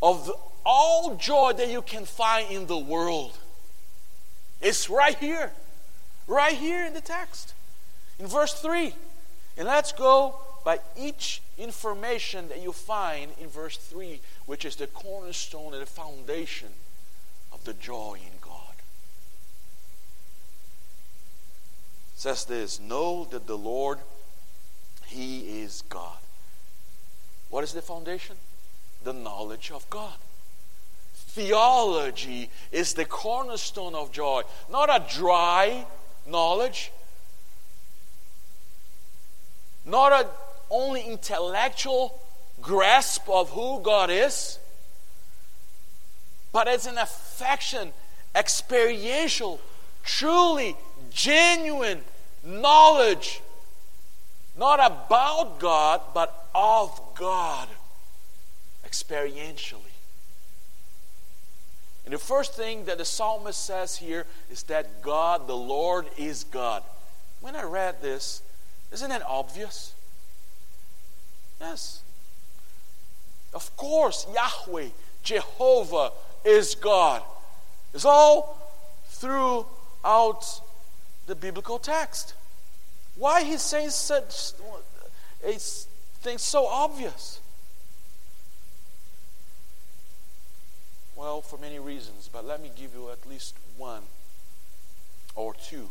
of 0.01 0.31
all 0.65 1.15
joy 1.15 1.53
that 1.53 1.69
you 1.69 1.81
can 1.81 2.05
find 2.05 2.49
in 2.49 2.67
the 2.67 2.77
world. 2.77 3.37
It's 4.61 4.89
right 4.89 5.17
here, 5.17 5.51
right 6.27 6.55
here 6.55 6.85
in 6.85 6.93
the 6.93 7.01
text, 7.01 7.53
in 8.17 8.27
verse 8.27 8.53
3. 8.53 8.93
And 9.57 9.67
let's 9.67 9.91
go 9.91 10.35
by 10.63 10.79
each 10.97 11.41
information 11.57 12.47
that 12.47 12.61
you 12.61 12.71
find 12.71 13.31
in 13.39 13.49
verse 13.49 13.77
3, 13.77 14.19
which 14.45 14.65
is 14.65 14.75
the 14.75 14.87
cornerstone 14.87 15.73
and 15.73 15.81
the 15.81 15.87
foundation 15.87 16.69
of 17.51 17.63
the 17.63 17.73
joy 17.73 18.15
in 18.15 18.37
God. 18.41 18.75
It 22.15 22.19
says 22.19 22.45
this 22.45 22.79
Know 22.79 23.25
that 23.25 23.47
the 23.47 23.57
Lord, 23.57 23.99
He 25.05 25.61
is 25.61 25.83
God. 25.89 26.17
What 27.49 27.63
is 27.63 27.73
the 27.73 27.81
foundation? 27.81 28.35
The 29.03 29.13
knowledge 29.13 29.71
of 29.71 29.89
God. 29.89 30.15
Theology 31.13 32.49
is 32.71 32.93
the 32.93 33.05
cornerstone 33.05 33.95
of 33.95 34.11
joy, 34.11 34.43
not 34.71 34.89
a 34.89 35.03
dry 35.17 35.85
knowledge, 36.27 36.91
not 39.85 40.11
a 40.11 40.27
only 40.69 41.01
intellectual 41.01 42.19
grasp 42.63 43.29
of 43.29 43.51
who 43.51 43.81
God 43.81 44.09
is, 44.09 44.57
but 46.51 46.67
it's 46.67 46.87
an 46.87 46.97
affection, 46.97 47.91
experiential, 48.35 49.59
truly 50.03 50.75
genuine 51.11 52.01
knowledge, 52.43 53.41
not 54.57 54.79
about 54.79 55.59
God, 55.59 56.01
but 56.13 56.47
of 56.55 56.99
God, 57.15 57.67
experientially. 58.87 59.93
And 62.05 62.13
the 62.13 62.19
first 62.19 62.53
thing 62.53 62.85
that 62.85 62.97
the 62.97 63.05
psalmist 63.05 63.63
says 63.65 63.97
here 63.97 64.25
is 64.51 64.63
that 64.63 65.01
God, 65.01 65.47
the 65.47 65.55
Lord, 65.55 66.05
is 66.17 66.43
God. 66.43 66.83
When 67.39 67.55
I 67.55 67.63
read 67.63 68.01
this, 68.01 68.41
isn't 68.91 69.11
it 69.11 69.21
obvious? 69.27 69.93
Yes. 71.61 72.03
Of 73.53 73.75
course, 73.77 74.25
Yahweh, 74.33 74.89
Jehovah 75.23 76.11
is 76.43 76.75
God. 76.75 77.21
It's 77.93 78.05
all 78.05 78.57
throughout 79.07 80.61
the 81.27 81.35
biblical 81.35 81.79
text. 81.79 82.33
Why 83.15 83.43
he's 83.43 83.61
saying 83.61 83.91
such 83.91 84.53
things 85.41 86.41
so 86.41 86.65
obvious? 86.65 87.39
Well, 91.15 91.41
for 91.41 91.57
many 91.57 91.79
reasons, 91.79 92.29
but 92.31 92.43
let 92.45 92.61
me 92.61 92.71
give 92.75 92.93
you 92.95 93.09
at 93.11 93.29
least 93.29 93.55
one 93.77 94.01
or 95.35 95.53
two. 95.53 95.89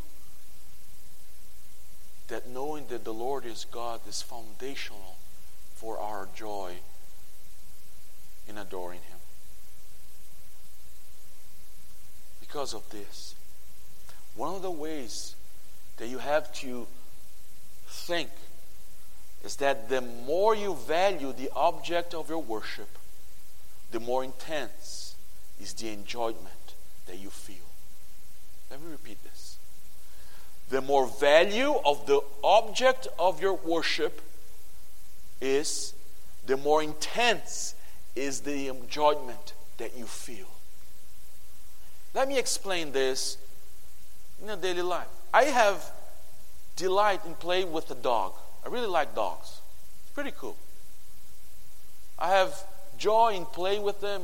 That 2.27 2.47
knowing 2.47 2.87
that 2.87 3.03
the 3.03 3.13
Lord 3.13 3.45
is 3.45 3.65
God 3.71 4.01
is 4.07 4.21
foundational 4.21 5.15
for 5.75 5.97
our 5.97 6.27
joy 6.35 6.75
in 8.47 8.57
adoring 8.57 8.99
Him. 8.99 9.19
Because 12.39 12.73
of 12.73 12.89
this, 12.89 13.35
one 14.35 14.55
of 14.55 14.61
the 14.61 14.71
ways 14.71 15.35
that 15.97 16.07
you 16.07 16.19
have 16.19 16.51
to 16.53 16.87
think 17.87 18.29
is 19.43 19.57
that 19.57 19.89
the 19.89 20.01
more 20.01 20.55
you 20.55 20.75
value 20.75 21.33
the 21.33 21.49
object 21.55 22.13
of 22.13 22.29
your 22.29 22.41
worship, 22.41 22.97
the 23.91 23.99
more 23.99 24.23
intense 24.23 25.15
is 25.61 25.73
the 25.73 25.89
enjoyment 25.89 26.73
that 27.07 27.19
you 27.19 27.29
feel. 27.29 27.55
Let 28.71 28.81
me 28.81 28.91
repeat 28.91 29.23
this. 29.23 29.57
The 30.69 30.81
more 30.81 31.05
value 31.05 31.75
of 31.85 32.07
the 32.07 32.21
object 32.43 33.07
of 33.19 33.41
your 33.41 33.53
worship 33.53 34.21
is, 35.41 35.93
the 36.45 36.57
more 36.57 36.81
intense 36.81 37.75
is 38.15 38.41
the 38.41 38.67
enjoyment 38.67 39.53
that 39.77 39.97
you 39.97 40.05
feel. 40.05 40.47
Let 42.13 42.27
me 42.27 42.37
explain 42.37 42.91
this 42.91 43.37
in 44.41 44.49
a 44.49 44.55
daily 44.57 44.83
life. 44.83 45.07
I 45.33 45.45
have 45.45 45.91
delight 46.75 47.21
in 47.25 47.33
playing 47.35 47.71
with 47.71 47.89
a 47.89 47.95
dog. 47.95 48.33
I 48.65 48.69
really 48.69 48.87
like 48.87 49.15
dogs. 49.15 49.61
It's 50.03 50.13
pretty 50.13 50.33
cool. 50.37 50.57
I 52.19 52.29
have 52.29 52.53
joy 52.97 53.33
in 53.35 53.45
playing 53.45 53.83
with 53.83 53.99
them 53.99 54.21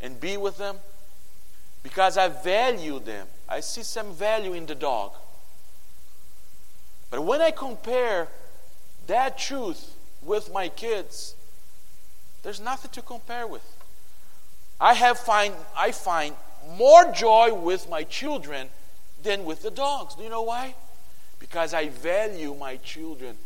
and 0.00 0.20
be 0.20 0.36
with 0.36 0.58
them 0.58 0.76
because 1.82 2.16
I 2.16 2.28
value 2.28 3.00
them. 3.00 3.26
I 3.48 3.60
see 3.60 3.82
some 3.82 4.14
value 4.14 4.52
in 4.52 4.66
the 4.66 4.74
dog. 4.74 5.12
But 7.10 7.24
when 7.24 7.40
I 7.40 7.50
compare 7.50 8.28
that 9.06 9.36
truth 9.36 9.94
with 10.22 10.52
my 10.52 10.68
kids, 10.68 11.34
there's 12.42 12.60
nothing 12.60 12.90
to 12.92 13.02
compare 13.02 13.46
with. 13.46 13.62
I 14.80 14.94
have 14.94 15.18
find 15.18 15.54
I 15.76 15.92
find 15.92 16.34
more 16.76 17.12
joy 17.12 17.54
with 17.54 17.88
my 17.88 18.02
children 18.04 18.68
than 19.22 19.44
with 19.44 19.62
the 19.62 19.70
dogs. 19.70 20.14
Do 20.14 20.22
you 20.22 20.28
know 20.28 20.42
why? 20.42 20.74
Because 21.38 21.74
I 21.74 21.88
value 21.88 22.54
my 22.54 22.76
children 22.78 23.36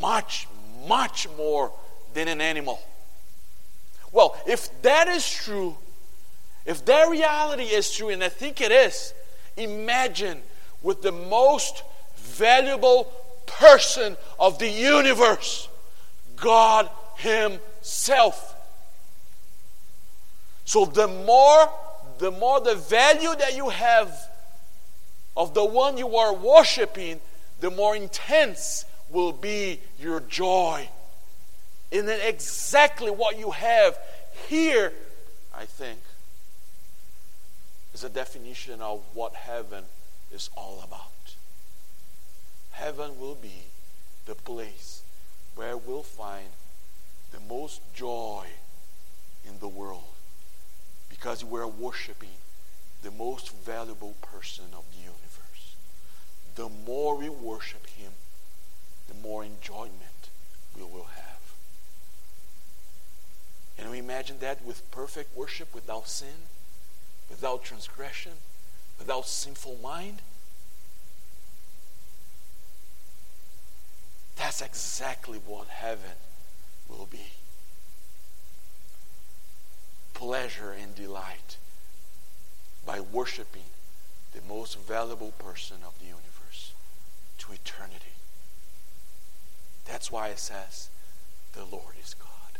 much, 0.00 0.48
much 0.88 1.28
more 1.36 1.72
than 2.14 2.28
an 2.28 2.40
animal. 2.40 2.80
Well, 4.12 4.36
if 4.46 4.70
that 4.82 5.08
is 5.08 5.28
true, 5.28 5.76
if 6.64 6.84
that 6.84 7.08
reality 7.08 7.64
is 7.64 7.92
true, 7.92 8.08
and 8.08 8.22
I 8.22 8.28
think 8.28 8.60
it 8.60 8.72
is, 8.72 9.12
imagine 9.56 10.42
with 10.82 11.02
the 11.02 11.12
most 11.12 11.82
valuable 12.16 13.12
person 13.46 14.16
of 14.38 14.58
the 14.58 14.68
universe, 14.68 15.68
God 16.36 16.88
Himself. 17.16 17.60
So 20.64 20.84
the 20.86 21.06
more 21.06 21.70
the 22.18 22.30
more 22.30 22.60
the 22.60 22.74
value 22.74 23.34
that 23.36 23.54
you 23.54 23.68
have 23.68 24.12
of 25.36 25.52
the 25.52 25.64
one 25.64 25.98
you 25.98 26.16
are 26.16 26.32
worshiping, 26.32 27.20
the 27.60 27.70
more 27.70 27.94
intense 27.94 28.84
will 29.10 29.32
be 29.32 29.80
your 29.98 30.20
joy. 30.20 30.88
And 31.92 32.08
then 32.08 32.20
exactly 32.26 33.10
what 33.10 33.38
you 33.38 33.50
have 33.50 33.98
here, 34.48 34.92
I 35.54 35.64
think, 35.66 35.98
is 37.92 38.04
a 38.04 38.08
definition 38.08 38.80
of 38.80 39.02
what 39.12 39.34
heaven 39.34 39.84
is 40.32 40.50
all 40.56 40.80
about. 40.82 41.34
Heaven 42.72 43.18
will 43.20 43.36
be 43.36 43.66
the 44.26 44.34
place 44.34 45.02
where 45.54 45.76
we'll 45.76 46.02
find 46.02 46.48
the 47.34 47.54
most 47.54 47.80
joy 47.94 48.46
in 49.46 49.58
the 49.58 49.68
world 49.68 50.14
because 51.10 51.44
we're 51.44 51.66
worshiping 51.66 52.38
the 53.02 53.10
most 53.10 53.52
valuable 53.52 54.14
person 54.22 54.64
of 54.72 54.84
the 54.92 54.98
universe 54.98 55.24
the 56.54 56.68
more 56.68 57.16
we 57.16 57.28
worship 57.28 57.86
Him, 57.88 58.12
the 59.08 59.14
more 59.14 59.44
enjoyment 59.44 60.30
we 60.76 60.82
will 60.82 61.08
have. 61.14 61.22
And 63.78 63.90
we 63.90 63.98
imagine 63.98 64.38
that 64.40 64.64
with 64.64 64.88
perfect 64.90 65.36
worship, 65.36 65.74
without 65.74 66.08
sin, 66.08 66.46
without 67.28 67.64
transgression, 67.64 68.32
without 68.98 69.26
sinful 69.26 69.78
mind. 69.82 70.22
That's 74.36 74.62
exactly 74.62 75.38
what 75.44 75.68
heaven 75.68 76.18
will 76.88 77.08
be 77.10 77.32
pleasure 80.14 80.70
and 80.70 80.94
delight 80.94 81.56
by 82.86 83.00
worshiping 83.00 83.62
the 84.32 84.40
most 84.48 84.78
valuable 84.78 85.32
person 85.38 85.78
of 85.86 85.98
the 85.98 86.06
universe 86.06 86.72
to 87.38 87.52
eternity. 87.52 88.14
That's 89.84 90.10
why 90.10 90.28
it 90.28 90.38
says, 90.38 90.88
the 91.52 91.64
Lord 91.64 91.94
is 92.02 92.14
God. 92.14 92.58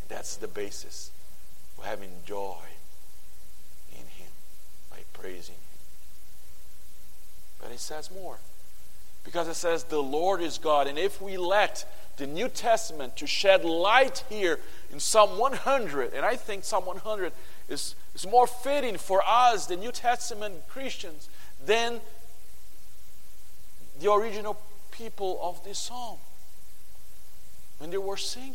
And 0.00 0.08
that's 0.08 0.36
the 0.36 0.48
basis 0.48 1.10
for 1.76 1.84
having 1.84 2.10
joy 2.26 2.56
in 3.92 4.06
Him 4.06 4.30
by 4.90 4.98
praising 5.12 5.54
Him. 5.54 5.80
But 7.60 7.72
it 7.72 7.80
says 7.80 8.10
more. 8.10 8.38
Because 9.24 9.48
it 9.48 9.54
says 9.54 9.84
the 9.84 10.02
Lord 10.02 10.42
is 10.42 10.58
God. 10.58 10.86
And 10.86 10.98
if 10.98 11.20
we 11.20 11.38
let 11.38 11.86
the 12.16 12.26
New 12.26 12.48
Testament 12.48 13.16
to 13.16 13.26
shed 13.26 13.64
light 13.64 14.24
here 14.28 14.60
in 14.92 15.00
Psalm 15.00 15.38
100, 15.38 16.12
and 16.14 16.24
I 16.24 16.36
think 16.36 16.64
Psalm 16.64 16.86
100 16.86 17.32
is, 17.68 17.94
is 18.14 18.26
more 18.26 18.46
fitting 18.46 18.96
for 18.96 19.22
us, 19.26 19.66
the 19.66 19.76
New 19.76 19.92
Testament 19.92 20.68
Christians, 20.68 21.28
than 21.64 22.00
the 24.00 24.12
original 24.12 24.56
people 24.90 25.38
of 25.42 25.62
this 25.64 25.78
psalm 25.78 26.18
when 27.78 27.90
they 27.90 27.98
were 27.98 28.16
singing. 28.16 28.54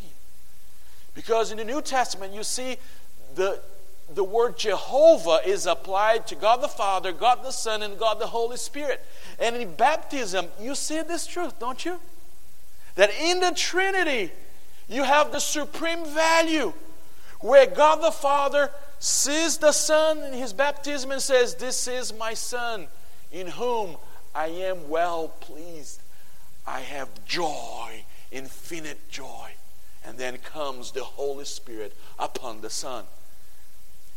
Because 1.14 1.50
in 1.50 1.58
the 1.58 1.64
New 1.64 1.82
Testament, 1.82 2.32
you 2.32 2.42
see 2.42 2.76
the, 3.34 3.60
the 4.14 4.24
word 4.24 4.58
Jehovah 4.58 5.40
is 5.44 5.66
applied 5.66 6.26
to 6.28 6.34
God 6.34 6.62
the 6.62 6.68
Father, 6.68 7.12
God 7.12 7.44
the 7.44 7.50
Son, 7.50 7.82
and 7.82 7.98
God 7.98 8.18
the 8.18 8.28
Holy 8.28 8.56
Spirit. 8.56 9.04
And 9.38 9.56
in 9.56 9.74
baptism, 9.74 10.46
you 10.60 10.74
see 10.74 11.02
this 11.02 11.26
truth, 11.26 11.58
don't 11.58 11.84
you? 11.84 12.00
That 13.00 13.18
in 13.18 13.40
the 13.40 13.52
Trinity, 13.52 14.30
you 14.86 15.04
have 15.04 15.32
the 15.32 15.38
supreme 15.38 16.04
value 16.04 16.74
where 17.40 17.64
God 17.66 18.02
the 18.02 18.10
Father 18.10 18.70
sees 18.98 19.56
the 19.56 19.72
Son 19.72 20.18
in 20.18 20.34
his 20.34 20.52
baptism 20.52 21.10
and 21.10 21.22
says, 21.22 21.54
This 21.54 21.88
is 21.88 22.12
my 22.12 22.34
Son 22.34 22.88
in 23.32 23.46
whom 23.46 23.96
I 24.34 24.48
am 24.48 24.90
well 24.90 25.28
pleased. 25.28 26.02
I 26.66 26.80
have 26.80 27.08
joy, 27.24 28.04
infinite 28.30 29.08
joy. 29.08 29.52
And 30.04 30.18
then 30.18 30.36
comes 30.36 30.92
the 30.92 31.04
Holy 31.04 31.46
Spirit 31.46 31.96
upon 32.18 32.60
the 32.60 32.68
Son. 32.68 33.06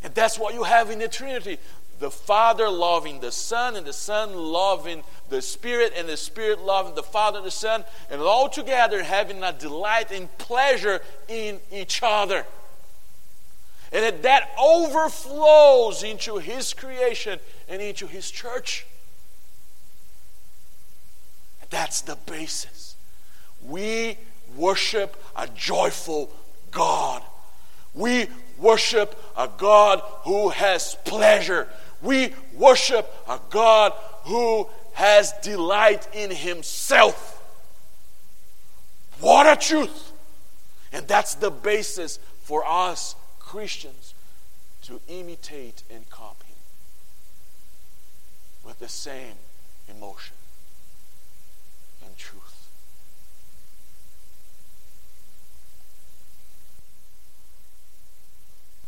And 0.03 0.13
that's 0.13 0.37
what 0.37 0.53
you 0.53 0.63
have 0.63 0.89
in 0.89 0.99
the 0.99 1.07
Trinity 1.07 1.57
the 1.99 2.11
Father 2.11 2.69
loving 2.69 3.19
the 3.19 3.31
Son, 3.31 3.75
and 3.75 3.85
the 3.85 3.93
Son 3.93 4.35
loving 4.35 5.03
the 5.29 5.41
Spirit, 5.41 5.93
and 5.95 6.07
the 6.07 6.17
Spirit 6.17 6.59
loving 6.59 6.95
the 6.95 7.03
Father 7.03 7.37
and 7.37 7.47
the 7.47 7.51
Son, 7.51 7.83
and 8.09 8.21
all 8.21 8.49
together 8.49 9.03
having 9.03 9.43
a 9.43 9.53
delight 9.53 10.11
and 10.11 10.35
pleasure 10.37 11.01
in 11.27 11.59
each 11.71 12.01
other. 12.03 12.45
And 13.91 14.03
that, 14.03 14.23
that 14.23 14.49
overflows 14.59 16.03
into 16.03 16.37
His 16.37 16.73
creation 16.73 17.39
and 17.69 17.81
into 17.81 18.07
His 18.07 18.31
church. 18.31 18.85
That's 21.69 22.01
the 22.01 22.17
basis. 22.27 22.95
We 23.65 24.17
worship 24.55 25.15
a 25.35 25.47
joyful 25.47 26.31
God. 26.71 27.23
We 27.93 28.27
worship 28.57 29.19
a 29.37 29.49
God 29.57 30.01
who 30.23 30.49
has 30.49 30.95
pleasure. 31.05 31.67
We 32.03 32.33
worship 32.53 33.11
a 33.27 33.39
God 33.49 33.93
who 34.25 34.69
has 34.93 35.33
delight 35.41 36.07
in 36.13 36.29
himself. 36.29 37.41
What 39.19 39.47
a 39.47 39.59
truth! 39.59 40.11
And 40.91 41.07
that's 41.07 41.33
the 41.35 41.49
basis 41.49 42.19
for 42.43 42.63
us 42.67 43.15
Christians 43.39 44.13
to 44.83 44.99
imitate 45.07 45.83
and 45.89 46.07
copy 46.09 46.53
with 48.65 48.79
the 48.79 48.89
same 48.89 49.35
emotion 49.89 50.35
and 52.05 52.17
truth. 52.17 52.67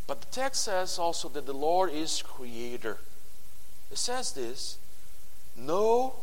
But 0.06 0.20
the 0.20 0.26
text 0.26 0.64
says 0.64 0.98
also 0.98 1.28
that 1.30 1.46
the 1.46 1.52
Lord 1.52 1.92
is 1.92 2.22
creator. 2.22 2.98
It 3.90 3.98
says 3.98 4.32
this 4.32 4.78
Know 5.56 6.14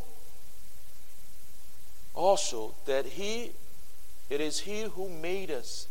also 2.13 2.75
that 2.85 3.05
He 3.05 3.51
it 4.29 4.41
is 4.41 4.61
He 4.61 4.81
who 4.83 5.09
made 5.09 5.51
us, 5.51 5.87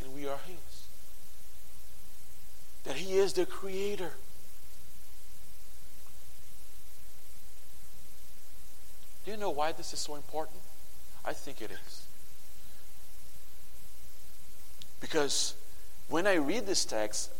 and 0.00 0.14
we 0.14 0.26
are 0.26 0.38
His. 0.46 0.86
That 2.84 2.96
He 2.96 3.18
is 3.18 3.34
the 3.34 3.46
Creator. 3.46 4.12
Do 9.24 9.30
you 9.30 9.36
know 9.36 9.50
why 9.50 9.70
this 9.70 9.92
is 9.92 10.00
so 10.00 10.16
important? 10.16 10.58
I 11.24 11.32
think 11.32 11.62
it 11.62 11.70
is. 11.70 12.06
Because 15.00 15.54
when 16.12 16.26
I 16.26 16.34
read 16.34 16.66
this 16.66 16.84
text, 16.84 17.30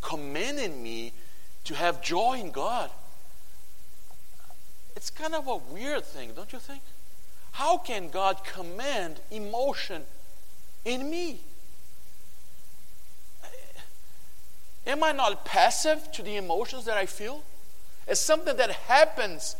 commanding 0.00 0.82
me 0.82 1.12
to 1.64 1.74
have 1.74 2.02
joy 2.02 2.40
in 2.40 2.50
God, 2.50 2.90
it's 4.96 5.10
kind 5.10 5.32
of 5.34 5.46
a 5.46 5.56
weird 5.56 6.04
thing, 6.04 6.32
don't 6.34 6.52
you 6.52 6.58
think? 6.58 6.82
How 7.52 7.78
can 7.78 8.08
God 8.08 8.44
command 8.44 9.20
emotion 9.30 10.02
in 10.84 11.08
me? 11.08 11.38
Am 14.84 15.04
I 15.04 15.12
not 15.12 15.44
passive 15.44 16.10
to 16.12 16.22
the 16.22 16.36
emotions 16.36 16.84
that 16.86 16.96
I 16.96 17.06
feel? 17.06 17.42
It's 18.08 18.20
something 18.20 18.56
that 18.56 18.70
happens 18.70 19.54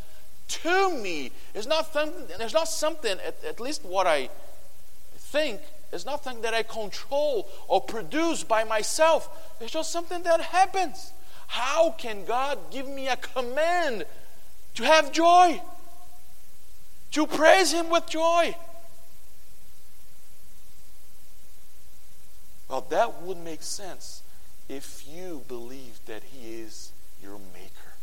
to 0.48 0.96
me. 0.96 1.30
It's 1.54 1.68
not 1.68 1.92
something, 1.92 2.26
it's 2.40 2.52
not 2.52 2.66
something 2.66 3.18
at, 3.24 3.44
at 3.44 3.60
least 3.60 3.84
what 3.84 4.08
I 4.08 4.28
think, 5.16 5.60
it's 5.92 6.07
nothing 6.07 6.40
that 6.40 6.55
I 6.55 6.62
control 6.62 7.48
or 7.68 7.81
produce 7.81 8.42
by 8.42 8.64
myself. 8.64 9.28
It's 9.61 9.72
just 9.72 9.92
something 9.92 10.22
that 10.22 10.40
happens. 10.40 11.12
How 11.48 11.90
can 11.90 12.24
God 12.24 12.59
give 12.70 12.88
me 12.88 13.09
a 13.09 13.16
command 13.16 14.07
to 14.74 14.85
have 14.85 15.12
joy? 15.12 15.61
To 17.12 17.26
praise 17.26 17.72
Him 17.72 17.90
with 17.90 18.07
joy? 18.09 18.57
Well, 22.70 22.87
that 22.88 23.20
would 23.20 23.37
make 23.37 23.62
sense 23.62 24.22
if 24.70 25.05
you 25.07 25.44
believe 25.46 26.00
that 26.07 26.22
He 26.22 26.55
is 26.55 26.92
your 27.22 27.38
Maker. 27.52 27.96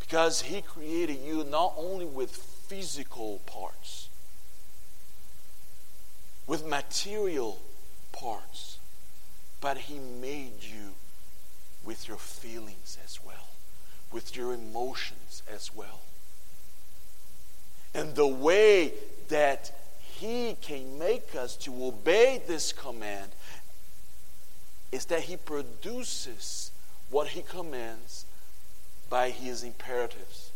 Because 0.00 0.42
He 0.42 0.62
created 0.62 1.18
you 1.24 1.44
not 1.44 1.74
only 1.76 2.06
with 2.06 2.32
physical 2.32 3.40
parts, 3.46 4.08
with 6.46 6.64
material 6.66 7.60
parts, 8.12 8.78
but 9.60 9.76
He 9.78 9.98
made 9.98 10.62
you 10.62 10.94
with 11.84 12.08
your 12.08 12.16
feelings 12.16 12.98
as 13.04 13.18
well, 13.24 13.48
with 14.12 14.36
your 14.36 14.52
emotions 14.52 15.42
as 15.52 15.74
well. 15.74 16.00
And 17.94 18.14
the 18.14 18.26
way 18.26 18.92
that 19.28 19.72
He 20.00 20.56
can 20.60 20.98
make 20.98 21.34
us 21.34 21.56
to 21.56 21.84
obey 21.84 22.42
this 22.46 22.72
command 22.72 23.32
is 24.92 25.06
that 25.06 25.22
He 25.22 25.36
produces 25.36 26.70
what 27.10 27.28
He 27.28 27.42
commands 27.42 28.26
by 29.08 29.30
His 29.30 29.62
imperatives. 29.62 30.50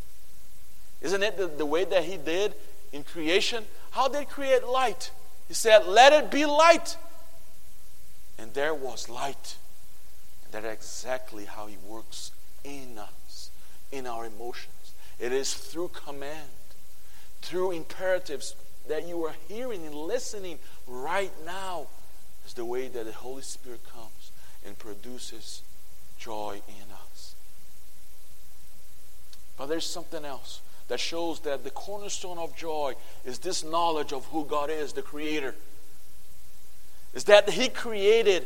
Isn't 1.01 1.23
it 1.23 1.37
the, 1.37 1.47
the 1.47 1.67
way 1.67 1.85
that 1.85 2.05
He 2.05 2.17
did 2.17 2.55
in 2.93 3.05
creation? 3.05 3.65
How 3.93 4.09
did 4.09 4.21
He 4.21 4.27
create 4.27 4.65
light? 4.65 5.11
He 5.51 5.55
said, 5.55 5.85
Let 5.89 6.13
it 6.13 6.31
be 6.31 6.47
light. 6.47 6.97
And 8.39 8.55
there 8.55 8.73
was 8.73 9.09
light. 9.09 9.57
And 10.45 10.53
that's 10.53 10.73
exactly 10.73 11.45
how 11.45 11.67
He 11.67 11.77
works 11.85 12.31
in 12.63 12.97
us, 12.97 13.51
in 13.91 14.07
our 14.07 14.27
emotions. 14.27 14.95
It 15.19 15.33
is 15.33 15.53
through 15.53 15.89
command, 15.89 16.51
through 17.43 17.73
imperatives 17.73 18.55
that 18.87 19.09
you 19.09 19.25
are 19.25 19.35
hearing 19.49 19.85
and 19.85 19.95
listening 19.97 20.61
right 20.87 21.33
now, 21.45 21.89
is 22.47 22.55
the 22.55 22.65
way 22.65 22.87
that 22.87 23.05
the 23.05 23.13
Holy 23.13 23.43
Spirit 23.43 23.81
comes 23.93 24.31
and 24.65 24.79
produces 24.79 25.63
joy 26.17 26.63
in 26.69 26.93
us. 26.93 27.35
But 29.59 29.67
there's 29.67 29.85
something 29.85 30.25
else 30.25 30.61
that 30.91 30.99
shows 30.99 31.39
that 31.41 31.63
the 31.63 31.71
cornerstone 31.71 32.37
of 32.37 32.57
joy 32.57 32.95
is 33.25 33.39
this 33.39 33.63
knowledge 33.63 34.13
of 34.13 34.25
who 34.27 34.45
God 34.45 34.71
is, 34.71 34.93
the 34.93 35.03
Creator. 35.03 35.55
Is 37.15 37.25
that 37.25 37.49
He 37.49 37.69
created 37.69 38.45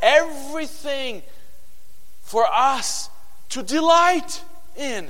everything 0.00 1.22
for 2.22 2.46
us 2.46 3.10
to 3.50 3.62
delight 3.62 4.42
in. 4.74 5.06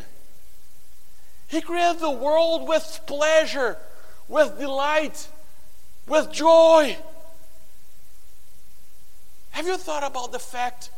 He 1.46 1.60
created 1.60 2.00
the 2.00 2.10
world 2.10 2.66
with 2.66 3.00
pleasure, 3.06 3.76
with 4.26 4.58
delight, 4.58 5.28
with 6.08 6.32
joy. 6.32 6.96
Have 9.50 9.66
you 9.68 9.76
thought 9.76 10.02
about 10.02 10.32
the 10.32 10.40
fact 10.40 10.90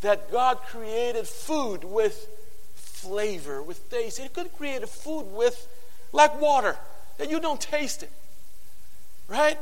that 0.00 0.32
God 0.32 0.62
created 0.62 1.28
food 1.28 1.84
with 1.84 2.26
flavor, 3.06 3.62
with 3.62 3.88
taste. 3.90 4.18
He 4.18 4.28
could 4.28 4.52
create 4.56 4.82
a 4.82 4.86
food 4.86 5.26
with, 5.32 5.68
like 6.12 6.40
water, 6.40 6.76
that 7.18 7.30
you 7.30 7.40
don't 7.40 7.60
taste 7.60 8.02
it. 8.02 8.10
Right? 9.28 9.58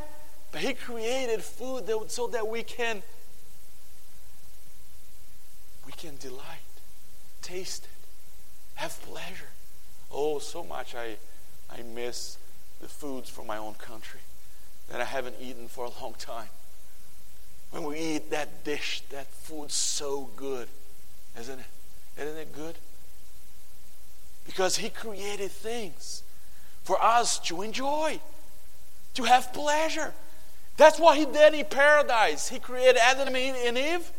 But 0.53 0.63
He 0.63 0.75
created 0.75 1.43
food 1.43 1.87
that, 1.87 2.05
so 2.09 2.27
that 2.29 2.49
we 2.49 2.63
can 2.63 3.03
we 5.87 5.93
can 5.93 6.17
delight, 6.17 6.73
taste 7.43 7.85
it, 7.85 7.91
have 8.77 9.01
pleasure. 9.03 9.51
Oh, 10.11 10.39
so 10.39 10.65
much 10.65 10.95
I 10.95 11.17
I 11.71 11.83
miss 11.83 12.39
the 12.81 12.89
foods 12.89 13.29
from 13.29 13.47
my 13.47 13.59
own 13.59 13.75
country 13.75 14.21
that 14.89 15.01
I 15.01 15.05
haven't 15.05 15.37
eaten 15.41 15.69
for 15.69 15.85
a 15.85 15.91
long 16.03 16.15
time. 16.19 16.49
When 17.71 17.85
we 17.85 17.99
eat 17.99 18.31
that 18.31 18.65
dish, 18.65 19.03
that 19.11 19.27
food's 19.27 19.75
so 19.75 20.31
good, 20.37 20.69
isn't 21.39 21.59
it? 21.59 21.67
Isn't 22.17 22.37
it 22.37 22.55
good? 22.55 22.77
Because 24.45 24.77
He 24.77 24.91
created 24.91 25.51
things 25.51 26.23
for 26.83 27.03
us 27.03 27.39
to 27.41 27.63
enjoy, 27.63 28.21
to 29.15 29.25
have 29.25 29.53
pleasure. 29.53 30.13
That's 30.77 30.99
what 30.99 31.17
He 31.17 31.25
did 31.25 31.55
in 31.55 31.65
paradise. 31.67 32.49
He 32.49 32.59
created 32.59 32.99
Adam 32.99 33.35
and 33.35 33.79
Eve, 33.79 34.13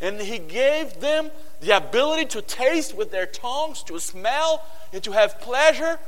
and 0.00 0.20
He 0.20 0.38
gave 0.38 1.00
them 1.00 1.30
the 1.60 1.76
ability 1.76 2.26
to 2.26 2.42
taste 2.42 2.96
with 2.96 3.10
their 3.10 3.26
tongues, 3.26 3.82
to 3.84 3.98
smell, 3.98 4.64
and 4.92 5.02
to 5.04 5.12
have 5.12 5.40
pleasure. 5.40 5.98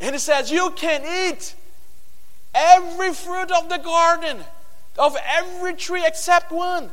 And 0.00 0.14
He 0.14 0.18
says, 0.18 0.50
You 0.50 0.70
can 0.70 1.02
eat 1.30 1.54
every 2.54 3.14
fruit 3.14 3.52
of 3.52 3.68
the 3.68 3.78
garden, 3.78 4.38
of 4.98 5.16
every 5.24 5.74
tree 5.74 6.04
except 6.04 6.50
one. 6.50 6.90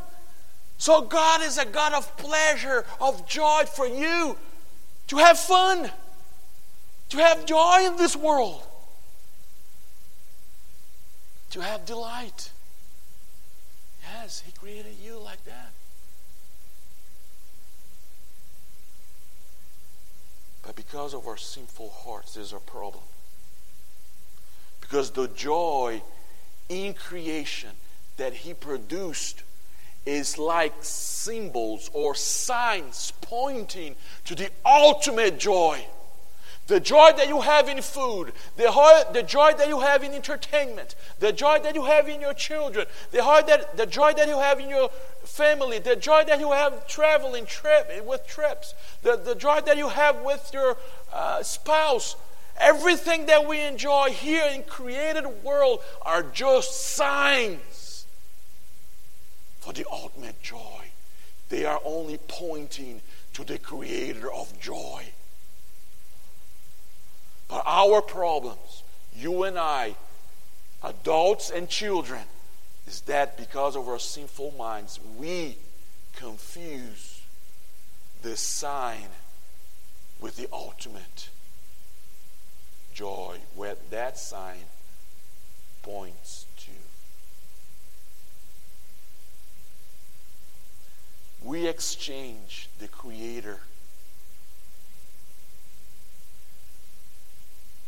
So 0.78 1.02
God 1.02 1.42
is 1.42 1.58
a 1.58 1.66
God 1.66 1.94
of 1.94 2.16
pleasure, 2.18 2.86
of 3.00 3.28
joy 3.28 3.64
for 3.66 3.88
you 3.88 4.38
to 5.08 5.18
have 5.18 5.38
fun, 5.38 5.92
to 7.10 7.18
have 7.18 7.46
joy 7.46 7.86
in 7.86 7.98
this 7.98 8.16
world, 8.16 8.64
to 11.52 11.62
have 11.62 11.86
delight. 11.86 12.52
Yes, 14.04 14.44
He 14.46 14.52
created 14.52 14.96
you 15.04 15.18
like 15.20 15.44
that. 15.46 15.72
But 20.64 20.76
because 20.76 21.14
of 21.14 21.28
our 21.28 21.38
sinful 21.38 21.90
hearts, 21.90 22.34
there's 22.34 22.54
a 22.54 22.60
problem. 22.60 23.04
Because 24.82 25.12
the 25.12 25.28
joy 25.28 26.02
in 26.70 26.96
creation 26.96 27.70
that 28.18 28.34
He 28.34 28.54
produced 28.54 29.44
is 30.06 30.38
like 30.38 30.74
symbols 30.82 31.90
or 31.94 32.16
signs 32.16 33.12
pointing 33.22 33.96
to 34.26 34.36
the 34.36 34.50
ultimate 34.66 35.40
joy. 35.40 35.86
The 36.68 36.80
joy 36.80 37.12
that 37.18 37.28
you 37.28 37.42
have 37.42 37.70
in 37.70 37.80
food, 37.82 38.34
the, 38.58 38.64
joy, 38.64 39.14
the 39.14 39.22
joy 39.22 39.54
that 39.54 39.68
you 39.68 39.82
have 39.82 40.04
in 40.04 40.14
entertainment, 40.14 40.96
the 41.20 41.32
joy 41.32 41.60
that 41.60 41.76
you 41.76 41.84
have 41.84 42.10
in 42.10 42.22
your 42.22 42.34
children, 42.34 42.88
the 43.12 43.20
joy 43.20 43.42
that, 43.46 43.78
the 43.78 43.86
joy 43.86 44.14
that 44.14 44.28
you 44.28 44.40
have 44.40 44.60
in 44.60 44.70
your 44.70 44.90
family, 45.24 45.78
the 45.78 45.96
joy 45.96 46.24
that 46.26 46.40
you 46.40 46.52
have 46.52 46.88
traveling 46.88 47.46
trip, 47.46 47.92
with 48.04 48.26
trips, 48.26 48.74
the, 49.04 49.16
the 49.16 49.36
joy 49.36 49.62
that 49.62 49.78
you 49.78 49.90
have 49.90 50.22
with 50.22 50.50
your 50.54 50.76
uh, 51.14 51.44
spouse, 51.44 52.16
everything 52.60 53.28
that 53.28 53.48
we 53.48 53.62
enjoy 53.62 54.10
here 54.10 54.50
in 54.52 54.64
created 54.64 55.44
world 55.44 55.82
are 56.02 56.24
just 56.24 56.96
signs 56.96 57.85
for 59.66 59.74
the 59.74 59.86
ultimate 59.92 60.40
joy. 60.44 60.92
They 61.50 61.66
are 61.66 61.82
only 61.84 62.20
pointing 62.28 63.02
to 63.34 63.44
the 63.44 63.58
creator 63.58 64.32
of 64.32 64.60
joy. 64.60 65.06
But 67.48 67.64
our 67.66 68.04
problems, 68.04 68.84
you 69.16 69.42
and 69.42 69.58
I, 69.58 69.96
adults 70.84 71.50
and 71.50 71.68
children, 71.68 72.22
is 72.86 73.02
that 73.02 73.38
because 73.38 73.76
of 73.76 73.90
our 73.90 73.98
sinful 73.98 74.54
minds, 74.56 75.00
we 75.18 75.58
confuse 76.16 77.22
the 78.22 78.38
sign 78.38 79.10
with 80.22 80.38
the 80.38 80.48
ultimate 80.54 81.30
joy, 82.94 83.38
where 83.56 83.76
that 83.90 84.20
sign 84.20 84.66
points 85.82 86.46
to. 86.60 86.72
We 91.46 91.68
exchange 91.68 92.70
the 92.80 92.88
Creator 92.88 93.60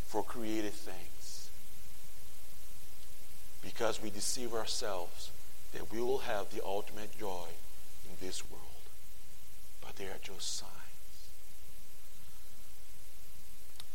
for 0.05 0.21
created 0.21 0.73
things 0.73 1.49
because 3.63 3.99
we 4.01 4.11
deceive 4.11 4.53
ourselves 4.53 5.31
that 5.73 5.91
we 5.91 5.99
will 5.99 6.19
have 6.19 6.51
the 6.51 6.63
ultimate 6.63 7.17
joy 7.17 7.47
in 8.05 8.25
this 8.25 8.47
world. 8.47 8.61
But 9.83 9.95
they 9.95 10.05
are 10.05 10.19
just 10.21 10.57
signs. 10.57 10.71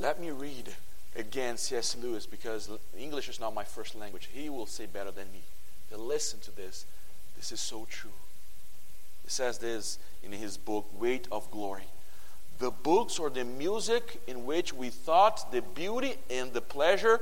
Let 0.00 0.20
me 0.20 0.32
read 0.32 0.74
again 1.14 1.56
C.S. 1.56 1.96
Lewis 2.02 2.26
because 2.26 2.68
English 2.98 3.28
is 3.28 3.38
not 3.38 3.54
my 3.54 3.64
first 3.64 3.94
language. 3.94 4.28
He 4.32 4.48
will 4.48 4.66
say 4.66 4.86
better 4.86 5.12
than 5.12 5.30
me. 5.32 5.42
But 5.88 6.00
listen 6.00 6.40
to 6.40 6.50
this. 6.50 6.84
This 7.36 7.52
is 7.52 7.60
so 7.60 7.86
true. 7.88 8.10
He 9.24 9.30
says 9.30 9.58
this 9.58 9.98
in 10.22 10.32
his 10.32 10.56
book, 10.56 10.86
Weight 10.98 11.28
of 11.30 11.50
Glory. 11.50 11.84
The 12.58 12.70
books 12.70 13.18
or 13.18 13.30
the 13.30 13.44
music 13.44 14.20
in 14.26 14.44
which 14.44 14.72
we 14.72 14.90
thought 14.90 15.50
the 15.50 15.62
beauty 15.62 16.14
and 16.30 16.52
the 16.52 16.60
pleasure 16.60 17.20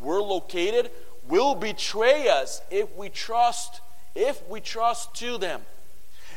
were 0.00 0.20
located 0.20 0.90
will 1.28 1.54
betray 1.54 2.28
us 2.28 2.60
if 2.70 2.94
we 2.96 3.08
trust 3.08 3.80
if 4.16 4.46
we 4.48 4.60
trust 4.60 5.14
to 5.16 5.38
them. 5.38 5.60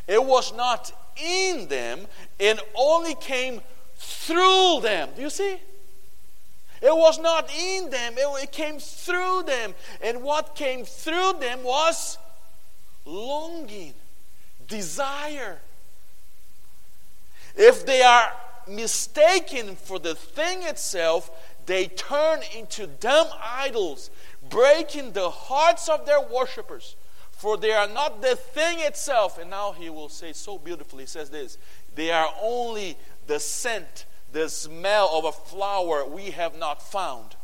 It 0.08 0.24
was 0.24 0.54
not 0.54 0.92
in 1.16 1.68
them 1.70 2.08
and 2.40 2.60
only 2.76 3.16
came 3.16 3.62
through 3.96 4.82
them. 4.82 5.10
Do 5.16 5.22
you 5.22 5.30
see? 5.30 5.58
It 6.82 6.96
was 6.96 7.20
not 7.20 7.50
in 7.54 7.90
them, 7.90 8.14
it, 8.18 8.44
it 8.44 8.52
came 8.52 8.80
through 8.80 9.44
them. 9.44 9.74
And 10.02 10.24
what 10.24 10.56
came 10.56 10.86
through 10.86 11.34
them 11.40 11.64
was 11.64 12.18
longing, 13.06 13.94
desire. 14.70 15.60
If 17.56 17.86
they 17.86 18.02
are 18.02 18.32
mistaken 18.68 19.76
for 19.76 20.00
the 20.00 20.16
thing 20.16 20.64
itself, 20.64 21.30
they 21.66 21.88
turn 21.88 22.40
into 22.56 22.88
dumb 22.88 23.28
idols, 23.44 24.10
breaking 24.50 25.12
the 25.12 25.30
hearts 25.30 25.90
of 25.90 26.06
their 26.06 26.22
worshippers. 26.22 26.96
For 27.32 27.58
they 27.58 27.72
are 27.72 27.88
not 27.88 28.22
the 28.22 28.36
thing 28.36 28.80
itself. 28.80 29.38
And 29.38 29.50
now 29.50 29.74
he 29.74 29.90
will 29.90 30.10
say 30.10 30.34
so 30.34 30.58
beautifully, 30.58 31.04
he 31.04 31.08
says 31.08 31.30
this 31.30 31.58
they 31.96 32.12
are 32.12 32.34
only 32.42 32.98
the 33.28 33.40
scent 33.40 34.06
the 34.32 34.50
smell 34.50 35.10
of 35.14 35.26
a 35.26 35.32
flower 35.32 36.06
we 36.06 36.32
have 36.32 36.58
not 36.58 36.82
found. 36.82 37.36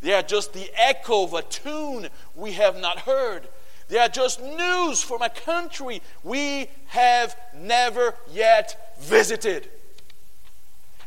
They 0.00 0.12
are 0.12 0.22
just 0.22 0.52
the 0.52 0.70
echo 0.76 1.24
of 1.24 1.34
a 1.34 1.42
tune 1.42 2.08
we 2.34 2.52
have 2.52 2.78
not 2.78 3.00
heard. 3.00 3.48
They 3.88 3.98
are 3.98 4.08
just 4.08 4.40
news 4.40 5.02
from 5.02 5.22
a 5.22 5.28
country 5.28 6.02
we 6.22 6.68
have 6.86 7.36
never 7.54 8.14
yet 8.32 8.96
visited. 8.98 9.68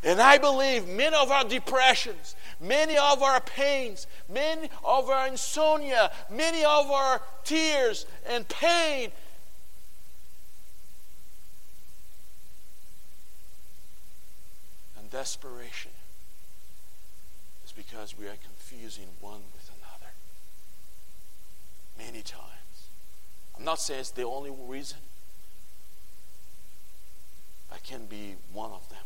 And 0.04 0.22
I 0.22 0.38
believe 0.38 0.88
many 0.88 1.16
of 1.16 1.32
our 1.32 1.44
depressions, 1.44 2.36
many 2.62 2.98
of 2.98 3.24
our 3.24 3.42
pains, 3.42 4.06
many 4.30 4.70
of 4.84 5.10
our 5.10 5.28
insomnia, 5.28 6.12
many 6.30 6.64
of 6.64 6.92
our 6.92 7.22
tears 7.44 8.06
and 8.28 8.48
pain 8.48 9.12
and 15.08 15.12
desperation 15.12 15.92
is 17.66 17.72
because 17.72 18.18
we 18.18 18.28
are 18.28 18.38
confusing 18.44 19.08
one 19.20 19.42
with 19.54 19.70
another. 19.70 20.12
Many 21.98 22.22
times. 22.22 22.47
Not 23.68 23.82
say 23.82 24.00
it's 24.00 24.12
the 24.12 24.24
only 24.24 24.50
reason. 24.50 25.00
I 27.70 27.76
can 27.80 28.06
be 28.06 28.36
one 28.54 28.72
of 28.72 28.88
them, 28.88 29.04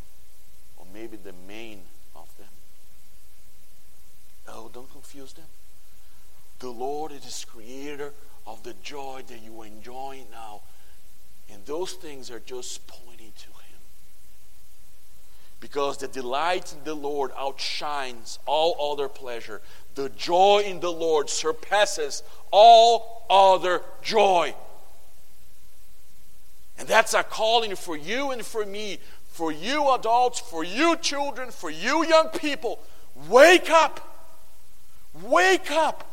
or 0.78 0.86
maybe 0.93 1.17
the 1.17 1.34
main 1.47 1.82
of 2.15 2.30
them. 2.38 2.47
Oh, 4.47 4.69
don't 4.71 4.91
confuse 4.91 5.34
them. 5.34 5.47
The 6.60 6.69
Lord 6.69 7.12
is 7.12 7.43
creator 7.43 8.13
of 8.45 8.62
the 8.62 8.76
joy 8.84 9.24
that 9.30 9.41
you 9.41 9.63
enjoy 9.63 10.26
now. 10.32 10.62
And 11.52 11.65
those 11.65 11.93
things 11.93 12.30
are 12.30 12.39
just 12.39 12.86
pointing 12.86 13.08
to 13.08 13.11
because 15.62 15.97
the 15.97 16.08
delight 16.08 16.74
in 16.74 16.84
the 16.84 16.95
Lord 16.95 17.32
outshines 17.38 18.39
all 18.45 18.91
other 18.91 19.08
pleasure. 19.08 19.62
The 19.93 20.10
joy 20.10 20.63
in 20.65 20.82
the 20.82 20.91
Lord 20.91 21.30
surpasses 21.30 22.24
all 22.50 23.26
other 23.30 23.84
joy. 24.02 24.56
And 26.80 26.88
that's 26.88 27.13
a 27.13 27.24
calling 27.24 27.76
for 27.76 27.95
you 27.95 28.32
and 28.32 28.43
for 28.43 28.65
me, 28.65 28.97
for 29.30 29.52
you 29.52 29.93
adults, 29.93 30.39
for 30.39 30.63
you 30.63 30.97
children, 30.97 31.52
for 31.52 31.69
you 31.69 32.06
young 32.06 32.30
people. 32.30 32.80
Wake 33.30 33.69
up! 33.69 34.28
Wake 35.21 35.69
up! 35.69 36.08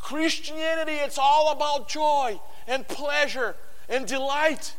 Christianity, 0.00 0.94
it's 0.94 1.18
all 1.18 1.52
about 1.52 1.88
joy 1.88 2.40
and 2.66 2.86
pleasure 2.88 3.54
and 3.88 4.04
delight. 4.04 4.74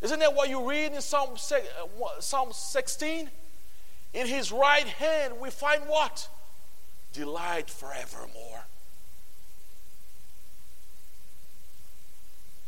Isn't 0.00 0.20
that 0.20 0.34
what 0.34 0.48
you 0.48 0.68
read 0.68 0.92
in 0.92 1.00
Psalm, 1.02 1.34
uh, 1.34 2.20
Psalm 2.20 2.52
16? 2.52 3.30
In 4.14 4.26
his 4.26 4.52
right 4.52 4.86
hand 4.86 5.40
we 5.40 5.50
find 5.50 5.84
what? 5.84 6.28
Delight 7.12 7.70
forevermore. 7.70 8.64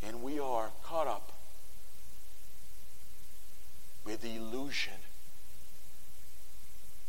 And 0.07 0.23
we 0.23 0.39
are 0.39 0.71
caught 0.83 1.07
up 1.07 1.33
with 4.05 4.21
the 4.23 4.37
illusion 4.37 4.93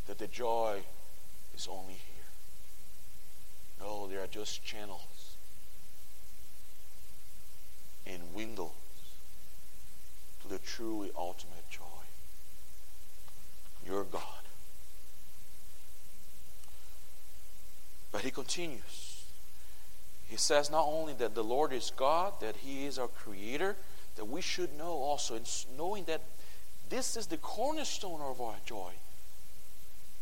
that 0.08 0.18
the 0.18 0.28
joy 0.28 0.82
is 1.56 1.68
only 1.70 1.94
here. 1.94 2.02
No, 3.80 4.08
they 4.08 4.16
are 4.16 4.28
just 4.28 4.64
channels 4.64 5.36
and 8.06 8.22
windows 8.34 8.70
to 10.42 10.48
the 10.48 10.60
truly 10.60 11.12
ultimate. 11.18 11.55
Your 13.86 14.04
God. 14.04 14.22
But 18.12 18.22
he 18.22 18.32
continues. 18.32 19.06
He 20.28 20.38
says 20.38 20.72
not 20.72 20.86
only 20.88 21.14
that 21.14 21.36
the 21.36 21.44
Lord 21.44 21.72
is 21.72 21.92
God, 21.96 22.34
that 22.42 22.58
He 22.58 22.86
is 22.86 22.98
our 22.98 23.08
Creator, 23.08 23.76
that 24.16 24.26
we 24.26 24.42
should 24.42 24.76
know 24.78 24.92
also, 24.92 25.36
and 25.36 25.66
knowing 25.78 26.06
that 26.06 26.22
this 26.90 27.16
is 27.16 27.28
the 27.28 27.38
cornerstone 27.38 28.22
of 28.22 28.42
our 28.42 28.56
joy, 28.66 28.92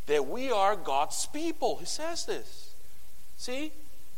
that 0.08 0.28
we 0.28 0.52
are 0.52 0.76
God's 0.76 1.26
people. 1.28 1.78
He 1.78 1.86
says 1.86 2.26
this. 2.26 2.74
See? 3.38 3.72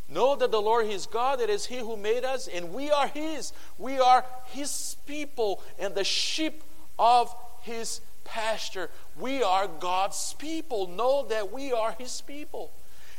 Know 0.08 0.36
that 0.36 0.52
the 0.52 0.62
Lord 0.62 0.86
is 0.86 1.08
God, 1.08 1.42
it 1.42 1.50
is 1.50 1.66
He 1.66 1.80
who 1.80 1.98
made 1.98 2.24
us, 2.24 2.48
and 2.48 2.74
we 2.74 2.92
are 2.92 3.08
His. 3.08 3.54
We 3.78 4.00
are 4.00 4.24
His 4.46 4.98
people 5.06 5.64
and 5.80 5.96
the 5.96 6.04
sheep 6.04 6.64
of 7.00 7.34
His 7.62 8.02
pasture. 8.26 8.90
We 9.18 9.42
are 9.42 9.68
God's 9.68 10.36
people. 10.38 10.88
Know 10.88 11.26
that 11.28 11.54
we 11.54 11.72
are 11.72 11.96
His 11.98 12.22
people. 12.22 12.72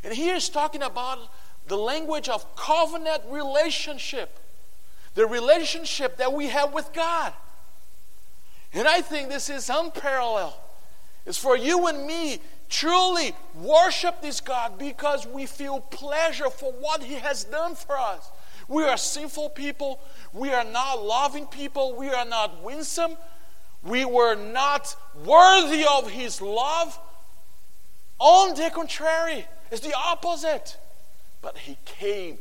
And 0.04 0.14
here 0.14 0.34
he's 0.34 0.48
talking 0.48 0.82
about 0.82 1.18
the 1.66 1.76
language 1.76 2.28
of 2.28 2.54
covenant 2.54 3.22
relationship, 3.28 4.38
the 5.14 5.26
relationship 5.26 6.18
that 6.18 6.32
we 6.32 6.46
have 6.46 6.72
with 6.72 6.92
God. 6.92 7.32
And 8.72 8.86
I 8.86 9.00
think 9.00 9.30
this 9.30 9.50
is 9.50 9.68
unparalleled. 9.68 10.54
It's 11.24 11.38
for 11.38 11.56
you 11.56 11.88
and 11.88 12.06
me 12.06 12.40
truly 12.68 13.34
worship 13.60 14.22
this 14.22 14.40
God 14.40 14.78
because 14.78 15.26
we 15.26 15.46
feel 15.46 15.80
pleasure 15.80 16.50
for 16.50 16.72
what 16.72 17.02
He 17.02 17.14
has 17.14 17.42
done 17.44 17.74
for 17.74 17.98
us. 17.98 18.30
We 18.68 18.84
are 18.84 18.96
sinful 18.96 19.50
people. 19.50 20.00
We 20.32 20.52
are 20.52 20.64
not 20.64 21.02
loving 21.02 21.46
people. 21.46 21.96
We 21.96 22.10
are 22.10 22.24
not 22.24 22.62
winsome. 22.62 23.16
We 23.86 24.04
were 24.04 24.34
not 24.34 24.96
worthy 25.24 25.84
of 25.84 26.10
His 26.10 26.42
love. 26.42 26.98
On 28.18 28.54
the 28.54 28.70
contrary, 28.70 29.46
it's 29.70 29.80
the 29.80 29.94
opposite. 29.94 30.76
But 31.40 31.58
He 31.58 31.78
came 31.84 32.38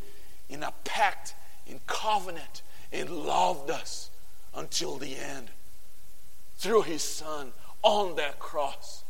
in 0.50 0.64
a 0.64 0.74
pact, 0.84 1.36
in 1.68 1.80
covenant, 1.86 2.62
and 2.92 3.10
loved 3.10 3.70
us 3.70 4.10
until 4.56 4.98
the 4.98 5.16
end 5.16 5.50
through 6.58 6.84
His 6.84 7.04
Son 7.04 7.54
on 7.84 8.16
that 8.16 8.40
cross. 8.40 9.04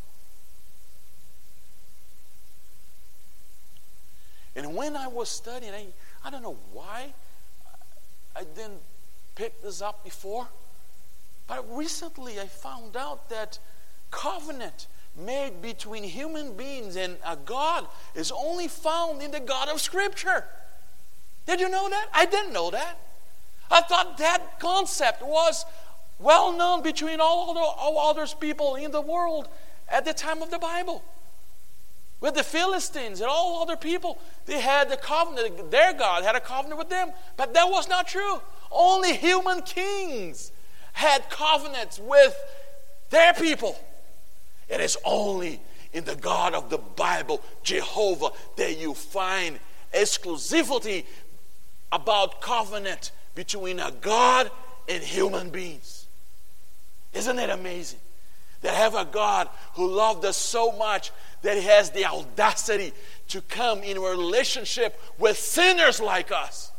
And 4.55 4.75
when 4.75 4.95
I 4.95 5.07
was 5.07 5.29
studying, 5.29 5.73
I, 5.73 5.87
I 6.23 6.29
don't 6.29 6.41
know 6.41 6.57
why 6.71 7.13
I 8.35 8.43
didn't 8.43 8.81
pick 9.35 9.61
this 9.61 9.81
up 9.81 10.03
before, 10.03 10.47
but 11.47 11.65
recently 11.75 12.39
I 12.39 12.45
found 12.45 12.95
out 12.95 13.29
that 13.29 13.59
covenant 14.11 14.87
made 15.17 15.61
between 15.61 16.03
human 16.03 16.55
beings 16.55 16.95
and 16.95 17.17
a 17.25 17.35
God 17.35 17.87
is 18.13 18.31
only 18.31 18.67
found 18.67 19.21
in 19.21 19.31
the 19.31 19.39
God 19.39 19.69
of 19.69 19.79
Scripture. 19.79 20.45
Did 21.45 21.59
you 21.59 21.69
know 21.69 21.89
that? 21.89 22.07
I 22.13 22.25
didn't 22.25 22.53
know 22.53 22.71
that. 22.71 22.99
I 23.71 23.81
thought 23.81 24.17
that 24.17 24.59
concept 24.59 25.21
was 25.21 25.65
well 26.19 26.55
known 26.55 26.81
between 26.81 27.19
all 27.19 27.51
other, 27.51 27.59
all 27.59 28.09
other 28.09 28.27
people 28.35 28.75
in 28.75 28.91
the 28.91 29.01
world 29.01 29.47
at 29.89 30.05
the 30.05 30.13
time 30.13 30.41
of 30.41 30.51
the 30.51 30.59
Bible 30.59 31.03
with 32.21 32.35
the 32.35 32.43
Philistines 32.43 33.21
and 33.21 33.29
all 33.29 33.61
other 33.61 33.75
people. 33.75 34.17
They 34.45 34.59
had 34.59 34.89
the 34.89 34.97
covenant, 34.97 35.71
their 35.71 35.93
God 35.93 36.23
had 36.23 36.35
a 36.35 36.39
covenant 36.39 36.79
with 36.79 36.89
them. 36.89 37.11
But 37.37 37.53
that 37.53 37.69
was 37.69 37.87
not 37.87 38.07
true. 38.07 38.41
Only 38.71 39.15
human 39.15 39.61
kings 39.61 40.51
had 40.95 41.29
covenants 41.29 41.99
with 41.99 42.35
their 43.09 43.33
people. 43.33 43.77
It 44.69 44.79
is 44.79 44.97
only 45.03 45.59
in 45.93 46.05
the 46.05 46.15
God 46.15 46.53
of 46.53 46.69
the 46.69 46.77
Bible, 46.77 47.41
Jehovah, 47.63 48.29
that 48.55 48.79
you 48.79 48.93
find 48.93 49.59
exclusivity 49.93 51.05
about 51.91 52.41
covenant 52.41 53.11
between 53.35 53.79
a 53.79 53.91
God 53.91 54.49
and 54.87 55.03
human 55.03 55.49
beings. 55.49 56.07
Isn't 57.13 57.39
it 57.39 57.49
amazing? 57.49 57.99
That 58.61 58.73
have 58.73 58.95
a 58.95 59.05
God 59.05 59.49
who 59.73 59.87
loved 59.87 60.23
us 60.25 60.37
so 60.37 60.71
much 60.71 61.11
that 61.41 61.57
He 61.57 61.63
has 61.63 61.91
the 61.91 62.05
audacity 62.05 62.93
to 63.29 63.41
come 63.41 63.83
in 63.83 63.99
relationship 63.99 64.99
with 65.19 65.37
sinners 65.37 65.99
like 65.99 66.31
us. 66.31 66.71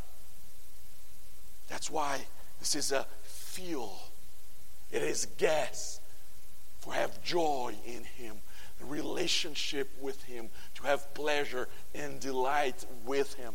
That's 1.69 1.91
why 1.91 2.21
this 2.61 2.75
is 2.75 2.93
a 2.93 3.07
fuel, 3.23 3.99
it 4.91 5.03
is 5.03 5.27
gas 5.39 6.01
for 6.81 6.95
have 6.95 7.23
joy 7.23 7.75
in 7.85 8.05
Him, 8.05 8.37
relationship 8.81 9.91
with 10.01 10.23
Him, 10.25 10.49
to 10.77 10.85
have 10.85 11.13
pleasure 11.15 11.69
and 11.95 12.21
delight 12.21 12.85
with 13.05 13.35
Him. 13.35 13.55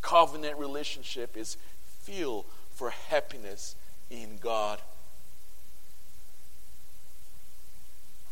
Covenant 0.00 0.58
relationship 0.58 1.36
is 1.36 1.56
fuel 2.02 2.46
for 2.70 2.90
happiness 2.90 3.74
in 4.10 4.38
God. 4.40 4.80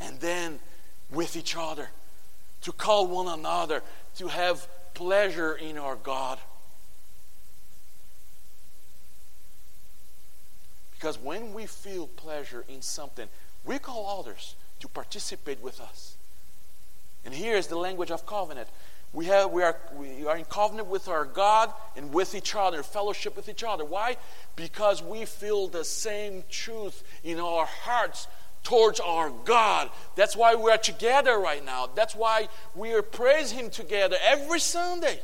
And 0.01 0.21
then 0.21 0.61
with 1.11 1.37
each 1.37 1.57
other, 1.57 1.89
to 2.63 2.73
call 2.73 3.07
one 3.07 3.27
another, 3.27 3.83
to 4.17 4.29
have 4.29 4.67
pleasure 4.95 5.55
in 5.55 5.77
our 5.77 5.97
God. 5.97 6.39
Because 11.05 11.19
when 11.19 11.53
we 11.53 11.67
feel 11.67 12.07
pleasure 12.07 12.64
in 12.67 12.81
something, 12.81 13.29
we 13.62 13.79
call 13.79 14.21
others 14.21 14.55
to 14.81 14.88
participate 14.88 15.62
with 15.62 15.79
us. 15.79 16.17
And 17.27 17.35
here 17.35 17.57
is 17.57 17.67
the 17.67 17.77
language 17.77 18.11
of 18.11 18.25
covenant. 18.25 18.71
We, 19.12 19.27
have, 19.27 19.51
we, 19.51 19.62
are, 19.62 19.77
we 19.95 20.27
are 20.27 20.35
in 20.35 20.47
covenant 20.47 20.88
with 20.88 21.07
our 21.09 21.27
God 21.27 21.75
and 21.95 22.11
with 22.11 22.35
each 22.35 22.55
other, 22.55 22.83
fellowship 22.83 23.37
with 23.37 23.51
each 23.51 23.62
other. 23.62 23.85
Why? 23.85 24.17
Because 24.57 25.03
we 25.03 25.27
feel 25.27 25.69
the 25.69 25.85
same 25.85 26.43
truth 26.49 27.05
in 27.23 27.38
our 27.38 27.67
hearts 27.67 28.27
towards 28.62 28.99
our 28.99 29.29
God. 29.29 29.90
That's 30.17 30.35
why 30.35 30.55
we 30.55 30.71
are 30.71 30.79
together 30.79 31.38
right 31.38 31.62
now. 31.62 31.90
That's 31.95 32.17
why 32.17 32.49
we 32.75 32.95
are 32.95 33.03
praising 33.03 33.59
Him 33.59 33.69
together 33.69 34.17
every 34.25 34.59
Sunday. 34.59 35.21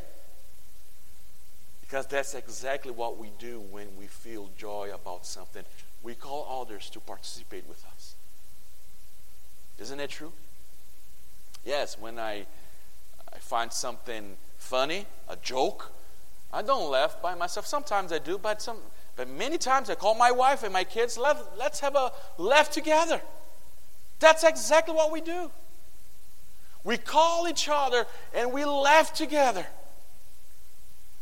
Because 1.90 2.06
that's 2.06 2.34
exactly 2.34 2.92
what 2.92 3.18
we 3.18 3.32
do 3.40 3.60
when 3.72 3.88
we 3.98 4.06
feel 4.06 4.48
joy 4.56 4.92
about 4.94 5.26
something. 5.26 5.64
We 6.04 6.14
call 6.14 6.62
others 6.62 6.88
to 6.90 7.00
participate 7.00 7.64
with 7.68 7.84
us. 7.84 8.14
Isn't 9.80 9.98
it 9.98 10.08
true? 10.08 10.30
Yes, 11.64 11.98
when 11.98 12.16
I, 12.16 12.46
I 13.34 13.38
find 13.40 13.72
something 13.72 14.36
funny, 14.56 15.06
a 15.28 15.34
joke, 15.34 15.90
I 16.52 16.62
don't 16.62 16.88
laugh 16.88 17.20
by 17.20 17.34
myself. 17.34 17.66
Sometimes 17.66 18.12
I 18.12 18.20
do, 18.20 18.38
but 18.38 18.62
some 18.62 18.76
but 19.16 19.28
many 19.28 19.58
times 19.58 19.90
I 19.90 19.96
call 19.96 20.14
my 20.14 20.30
wife 20.30 20.62
and 20.62 20.72
my 20.72 20.84
kids, 20.84 21.18
Let, 21.18 21.58
let's 21.58 21.80
have 21.80 21.96
a 21.96 22.12
laugh 22.38 22.70
together. 22.70 23.20
That's 24.20 24.44
exactly 24.44 24.94
what 24.94 25.10
we 25.10 25.20
do. 25.20 25.50
We 26.84 26.98
call 26.98 27.48
each 27.48 27.68
other 27.68 28.06
and 28.32 28.52
we 28.52 28.64
laugh 28.64 29.12
together. 29.12 29.66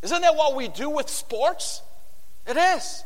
Isn't 0.02 0.22
that 0.22 0.34
what 0.34 0.54
we 0.54 0.68
do 0.68 0.90
with 0.90 1.08
sports? 1.08 1.82
It 2.46 2.56
is. 2.56 3.04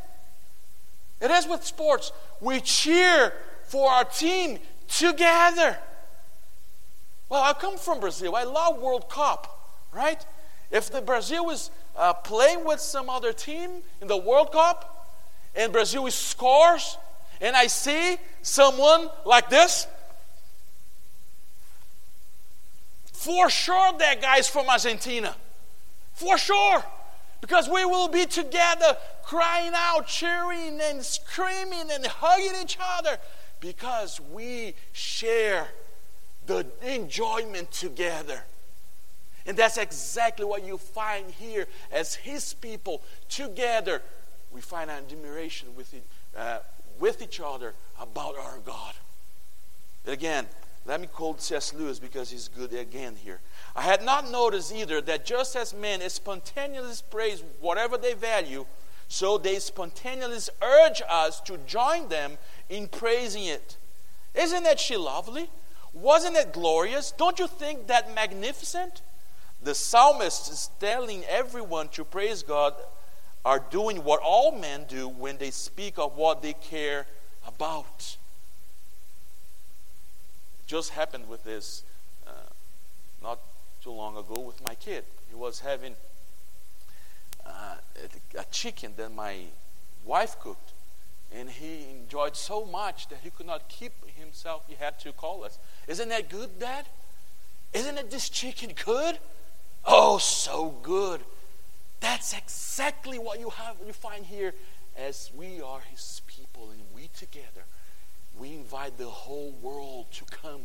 It 1.21 1.31
is 1.31 1.47
with 1.47 1.65
sports. 1.65 2.13
We 2.41 2.61
cheer 2.61 3.33
for 3.65 3.91
our 3.91 4.05
team 4.05 4.59
together. 4.89 5.79
Well, 7.29 7.43
I 7.43 7.55
come 7.55 7.79
from 7.79 8.01
Brazil. 8.01 8.37
I 8.37 8.45
love 8.45 8.81
World 8.81 9.09
Cup, 9.09 9.73
right? 9.93 10.25
If 10.71 10.91
the 10.91 11.01
Brazil 11.01 11.51
is 11.51 11.71
uh, 11.97 12.13
playing 12.13 12.65
with 12.65 12.81
some 12.81 13.09
other 13.09 13.33
team 13.33 13.71
in 14.01 14.09
the 14.09 14.17
World 14.17 14.53
Cup, 14.53 14.93
and 15.55 15.73
Brazil 15.73 16.11
scores, 16.11 16.97
and 17.41 17.55
I 17.57 17.67
see 17.67 18.17
someone 18.43 19.09
like 19.25 19.51
this, 19.51 19.87
for 23.13 23.51
sure 23.51 23.93
that 23.99 24.21
guy 24.21 24.39
is 24.39 24.49
from 24.49 24.69
Argentina. 24.69 25.37
For 26.15 26.39
sure. 26.39 26.85
Because 27.41 27.69
we 27.69 27.85
will 27.85 28.09
be 28.09 28.25
together 28.27 28.97
crying 29.25 29.73
out, 29.75 30.07
cheering 30.07 30.81
and 30.81 31.05
screaming 31.05 31.91
and 31.91 32.07
hugging 32.07 32.61
each 32.63 32.79
other 32.81 33.19
because 33.61 34.21
we 34.33 34.75
share 34.93 35.69
the 36.47 36.67
enjoyment 36.83 37.71
together. 37.73 38.45
And 39.47 39.57
that's 39.57 39.77
exactly 39.77 40.45
what 40.45 40.65
you 40.65 40.79
find 40.79 41.31
here 41.31 41.67
as 41.91 42.15
His 42.15 42.55
people 42.55 43.03
together. 43.29 44.03
We 44.53 44.61
find 44.61 44.91
admiration 44.91 45.69
with, 45.77 45.93
it, 45.95 46.05
uh, 46.37 46.59
with 47.01 47.23
each 47.23 47.41
other 47.41 47.75
about 48.01 48.37
our 48.37 48.59
God. 48.65 48.95
Again, 50.07 50.47
let 50.85 51.01
me 51.01 51.07
quote 51.07 51.41
C.S. 51.41 51.73
Lewis 51.75 51.99
because 51.99 52.31
he's 52.31 52.49
good 52.49 52.73
again 52.73 53.15
here. 53.17 53.41
I 53.77 53.83
had 53.83 54.05
not 54.05 54.31
noticed 54.31 54.75
either 54.75 55.01
that 55.03 55.25
just 55.25 55.55
as 55.55 55.73
men 55.73 56.01
spontaneously 56.11 57.07
praise 57.11 57.45
whatever 57.61 57.97
they 57.97 58.15
value, 58.15 58.67
so 59.07 59.39
they 59.39 59.59
spontaneously 59.59 60.55
urge 60.61 61.01
us 61.09 61.41
to 61.43 61.59
join 61.59 62.09
them 62.09 62.39
in 62.69 62.89
praising 62.89 63.45
it. 63.45 63.77
Isn't 64.35 64.65
that 64.65 64.81
she 64.81 64.97
lovely? 64.97 65.51
Wasn't 65.93 66.37
it 66.37 66.53
glorious? 66.53 67.13
Don't 67.13 67.39
you 67.39 67.47
think 67.47 67.87
that 67.87 68.15
magnificent? 68.15 69.03
The 69.63 69.75
psalmist 69.75 70.51
is 70.51 70.71
telling 70.81 71.23
everyone 71.25 71.89
to 71.91 72.05
praise 72.05 72.43
God 72.43 72.75
are 73.45 73.65
doing 73.71 74.03
what 74.03 74.21
all 74.21 74.53
men 74.53 74.87
do 74.89 75.09
when 75.09 75.39
they 75.39 75.51
speak 75.51 75.99
of 75.99 76.17
what 76.17 76.43
they 76.43 76.55
care 76.55 77.07
about. 77.47 78.17
Just 80.73 80.93
happened 80.93 81.29
with 81.29 81.45
this 81.45 81.83
uh, 82.27 82.31
not 83.23 83.41
too 83.85 83.91
long 83.91 84.17
ago 84.17 84.41
with 84.41 84.67
my 84.67 84.75
kid. 84.75 85.05
He 85.29 85.35
was 85.35 85.61
having 85.61 85.97
uh, 87.45 87.75
a 88.39 88.45
chicken 88.51 88.95
that 88.97 89.15
my 89.15 89.41
wife 90.07 90.41
cooked, 90.41 90.73
and 91.31 91.51
he 91.51 91.85
enjoyed 91.91 92.37
so 92.37 92.65
much 92.65 93.09
that 93.11 93.19
he 93.23 93.29
could 93.29 93.45
not 93.45 93.69
keep 93.69 93.93
himself. 94.19 94.63
He 94.67 94.77
had 94.77 94.99
to 95.01 95.13
call 95.13 95.45
us. 95.45 95.59
Isn't 95.89 96.09
that 96.09 96.31
good, 96.31 96.59
Dad? 96.59 96.87
Isn't 97.75 97.99
it 97.99 98.11
this 98.11 98.31
chicken 98.31 98.73
good? 98.83 99.19
Oh, 99.85 100.17
so 100.17 100.75
good. 100.83 101.21
That's 102.01 102.33
exactly 102.33 103.19
what 103.19 103.39
you 103.39 103.51
have 103.51 103.77
you 103.87 103.93
find 103.93 104.25
here 104.25 104.55
as 104.97 105.31
we 105.37 105.61
are 105.61 105.81
his 105.91 106.23
people 106.27 106.71
and 106.71 106.81
we 106.95 107.11
together. 107.15 107.67
We 108.39 108.55
invite 108.55 108.99
the 108.99 109.07
whole 109.07 109.53
world 109.63 110.07
to 110.13 110.25
come. 110.25 110.63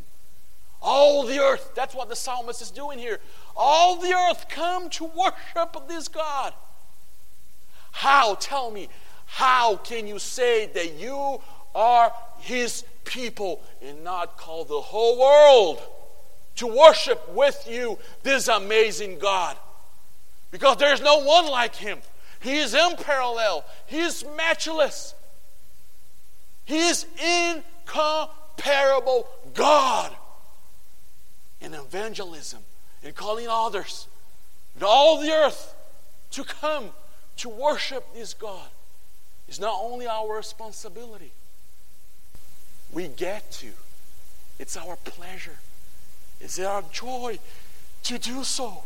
All 0.82 1.26
the 1.26 1.40
earth, 1.40 1.72
that's 1.76 1.96
what 1.96 2.10
the 2.10 2.16
psalmist 2.16 2.62
is 2.62 2.72
doing 2.72 3.00
here. 3.00 3.20
All 3.56 3.98
the 3.98 4.14
earth 4.14 4.46
come 4.50 4.90
to 4.92 5.06
worship 5.06 5.88
this 5.88 6.08
God. 6.08 6.54
How, 7.92 8.36
tell 8.36 8.70
me, 8.70 8.90
how 9.26 9.78
can 9.78 10.08
you 10.08 10.20
say 10.20 10.68
that 10.68 10.94
you 10.94 11.42
are 11.74 12.14
his 12.40 12.84
people 13.06 13.62
and 13.82 14.04
not 14.04 14.38
call 14.38 14.66
the 14.66 14.80
whole 14.80 15.20
world 15.20 15.82
to 16.58 16.68
worship 16.68 17.34
with 17.34 17.68
you 17.70 17.98
this 18.24 18.48
amazing 18.48 19.18
God? 19.20 19.58
Because 20.52 20.78
there's 20.78 21.02
no 21.02 21.20
one 21.20 21.48
like 21.48 21.76
him. 21.76 22.00
He 22.40 22.58
is 22.58 22.76
unparalleled, 22.76 23.64
he 23.88 24.00
is 24.00 24.24
matchless, 24.38 25.16
he 26.68 26.78
is 26.80 27.08
incomparable 27.88 29.28
God 29.54 30.16
in 31.62 31.74
evangelism 31.74 32.60
in 33.02 33.14
calling 33.14 33.48
others 33.50 34.08
and 34.76 34.84
all 34.84 35.20
the 35.22 35.32
earth 35.32 35.74
to 36.32 36.44
come 36.44 36.92
to 37.38 37.48
worship 37.50 38.06
this 38.14 38.34
God 38.34 38.68
is 39.48 39.60
not 39.62 39.80
only 39.82 40.08
our 40.08 40.36
responsibility, 40.36 41.32
we 42.92 43.08
get 43.08 43.50
to. 43.54 43.70
It's 44.60 44.76
our 44.76 44.98
pleasure, 44.98 45.58
it's 46.42 46.60
our 46.60 46.84
joy 46.92 47.40
to 48.04 48.18
do 48.18 48.44
so. 48.44 48.84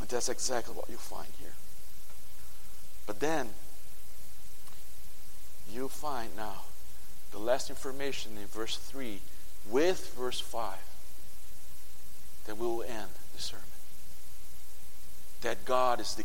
And 0.00 0.08
that's 0.08 0.28
exactly 0.28 0.74
what 0.74 0.90
you 0.90 0.96
find 0.96 1.28
here. 1.40 1.54
But 3.06 3.20
then, 3.20 3.50
you 5.72 5.88
find 5.88 6.36
now 6.36 6.62
the 7.30 7.38
last 7.38 7.70
information 7.70 8.32
in 8.40 8.46
verse 8.46 8.76
3 8.76 9.20
with 9.70 10.14
verse 10.16 10.40
5 10.40 10.76
that 12.46 12.56
we 12.56 12.66
will 12.66 12.82
end 12.82 13.10
the 13.36 13.42
sermon. 13.42 13.64
That 15.42 15.64
God 15.64 16.00
is 16.00 16.14
the, 16.14 16.24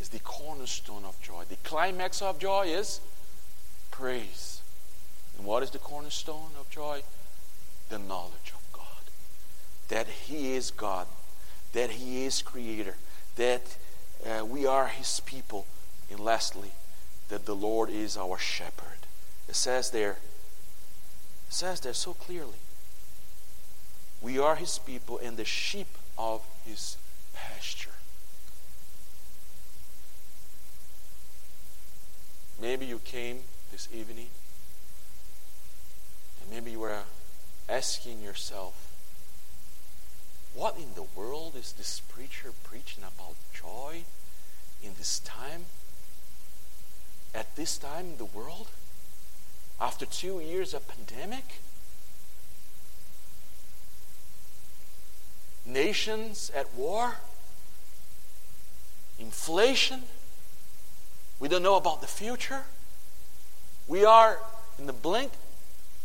is 0.00 0.08
the 0.08 0.18
cornerstone 0.18 1.04
of 1.04 1.20
joy. 1.22 1.44
The 1.48 1.56
climax 1.62 2.20
of 2.20 2.38
joy 2.38 2.66
is 2.66 3.00
praise. 3.92 4.60
And 5.38 5.46
what 5.46 5.62
is 5.62 5.70
the 5.70 5.78
cornerstone 5.78 6.50
of 6.58 6.68
joy? 6.70 7.02
The 7.88 7.98
knowledge 7.98 8.52
of 8.52 8.60
God. 8.72 8.84
That 9.88 10.08
He 10.08 10.54
is 10.54 10.72
God. 10.72 11.06
That 11.72 11.90
He 11.90 12.24
is 12.24 12.42
Creator. 12.42 12.96
That 13.36 13.76
uh, 14.26 14.44
we 14.44 14.66
are 14.66 14.88
His 14.88 15.20
people. 15.20 15.66
And 16.10 16.18
lastly, 16.18 16.72
that 17.30 17.46
the 17.46 17.54
Lord 17.54 17.88
is 17.88 18.16
our 18.16 18.38
shepherd. 18.38 19.06
It 19.48 19.56
says 19.56 19.90
there, 19.90 20.18
it 21.48 21.54
says 21.54 21.80
there 21.80 21.94
so 21.94 22.12
clearly 22.12 22.58
we 24.20 24.38
are 24.38 24.56
his 24.56 24.78
people 24.78 25.18
and 25.18 25.36
the 25.36 25.44
sheep 25.44 25.88
of 26.18 26.42
his 26.66 26.96
pasture. 27.32 27.90
Maybe 32.60 32.84
you 32.84 32.98
came 32.98 33.40
this 33.72 33.88
evening 33.92 34.28
and 36.42 36.50
maybe 36.50 36.72
you 36.72 36.80
were 36.80 36.98
asking 37.68 38.22
yourself, 38.22 38.92
what 40.54 40.76
in 40.76 40.94
the 40.94 41.06
world 41.18 41.54
is 41.56 41.72
this 41.72 42.00
preacher 42.00 42.50
preaching 42.64 43.04
about 43.04 43.36
joy 43.54 44.02
in 44.82 44.94
this 44.98 45.20
time? 45.20 45.66
At 47.34 47.54
this 47.56 47.78
time 47.78 48.06
in 48.06 48.16
the 48.16 48.24
world? 48.24 48.68
After 49.80 50.04
two 50.04 50.40
years 50.40 50.74
of 50.74 50.86
pandemic? 50.88 51.60
nations 55.72 56.50
at 56.54 56.74
war, 56.74 57.16
inflation. 59.18 60.02
We 61.38 61.48
don't 61.48 61.62
know 61.62 61.76
about 61.76 62.00
the 62.00 62.06
future. 62.06 62.64
We 63.86 64.04
are 64.04 64.38
in 64.78 64.86
the 64.86 64.92
blink, 64.92 65.32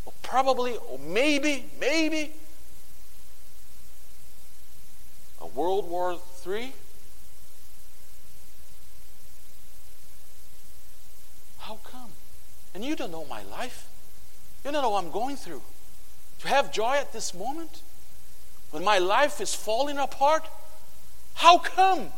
or 0.06 0.14
probably, 0.24 0.78
or 0.78 1.00
maybe, 1.00 1.66
maybe, 1.80 2.34
a 5.42 5.48
World 5.48 5.90
War 5.90 6.20
III. 6.46 6.74
How 11.60 11.80
come? 11.84 12.12
And 12.76 12.86
you 12.86 12.96
don't 12.96 13.12
know 13.12 13.26
my 13.26 13.42
life. 13.44 13.88
You 14.64 14.72
don't 14.72 14.84
know 14.84 14.92
what 14.92 15.04
I'm 15.04 15.12
going 15.12 15.38
through. 15.38 15.64
To 16.40 16.48
have 16.48 16.72
joy 16.72 16.98
at 16.98 17.12
this 17.12 17.34
moment? 17.34 17.82
when 18.76 18.84
my 18.84 18.98
life 18.98 19.40
is 19.40 19.56
falling 19.56 19.98
apart? 19.98 20.50
How 21.36 21.58
come? 21.60 22.10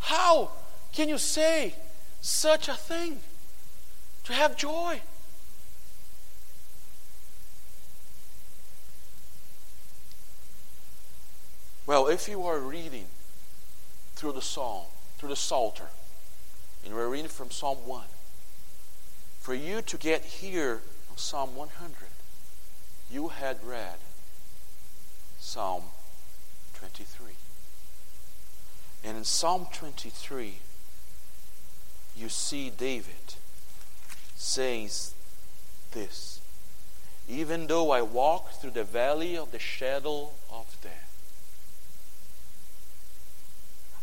How 0.00 0.50
can 0.92 1.08
you 1.08 1.18
say 1.18 1.76
such 2.20 2.66
a 2.66 2.74
thing? 2.74 3.20
To 4.24 4.32
have 4.32 4.56
joy. 4.56 5.02
Well, 11.86 12.08
if 12.08 12.28
you 12.28 12.44
are 12.44 12.58
reading 12.58 13.06
through 14.16 14.32
the 14.32 14.42
Psalm, 14.42 14.86
through 15.18 15.28
the 15.28 15.36
Psalter, 15.36 15.90
and 16.84 16.92
we're 16.92 17.08
reading 17.08 17.28
from 17.28 17.52
Psalm 17.52 17.78
1, 17.86 18.02
for 19.44 19.52
you 19.52 19.82
to 19.82 19.98
get 19.98 20.24
here 20.24 20.80
on 21.10 21.18
Psalm 21.18 21.54
100, 21.54 21.94
you 23.10 23.28
had 23.28 23.62
read 23.62 23.96
Psalm 25.38 25.82
23. 26.78 27.32
And 29.04 29.18
in 29.18 29.24
Psalm 29.24 29.66
23, 29.70 30.54
you 32.16 32.30
see 32.30 32.70
David 32.70 33.34
says 34.34 35.12
this 35.92 36.40
Even 37.28 37.66
though 37.66 37.90
I 37.90 38.00
walk 38.00 38.52
through 38.52 38.70
the 38.70 38.82
valley 38.82 39.36
of 39.36 39.52
the 39.52 39.58
shadow 39.58 40.30
of 40.50 40.74
death, 40.82 41.12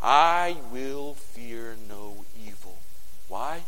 I 0.03 0.57
will 0.71 1.15
fear 1.15 1.75
no 1.89 2.25
evil. 2.39 2.77
Why? 3.27 3.63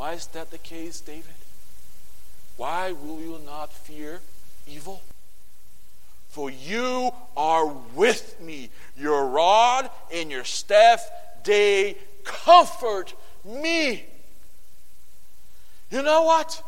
Why 0.00 0.14
is 0.14 0.24
that 0.28 0.50
the 0.50 0.56
case, 0.56 0.98
David? 1.02 1.26
Why 2.56 2.92
will 2.92 3.20
you 3.20 3.38
not 3.44 3.70
fear 3.70 4.20
evil? 4.66 5.02
For 6.30 6.50
you 6.50 7.10
are 7.36 7.66
with 7.94 8.40
me. 8.40 8.70
Your 8.96 9.26
rod 9.26 9.90
and 10.10 10.30
your 10.30 10.44
staff, 10.44 11.06
they 11.44 11.98
comfort 12.24 13.12
me. 13.44 14.06
You 15.90 16.02
know 16.02 16.22
what? 16.22 16.62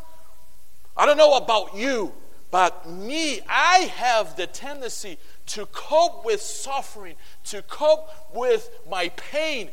I 0.95 1.07
don't 1.07 1.17
know 1.17 1.35
about 1.35 1.75
you, 1.75 2.13
but 2.51 2.87
me, 2.87 3.39
I 3.49 3.91
have 3.95 4.35
the 4.35 4.45
tendency 4.45 5.17
to 5.47 5.65
cope 5.71 6.23
with 6.23 6.39
suffering, 6.39 7.15
to 7.45 7.63
cope 7.63 8.11
with 8.31 8.69
my 8.87 9.09
pain, 9.09 9.69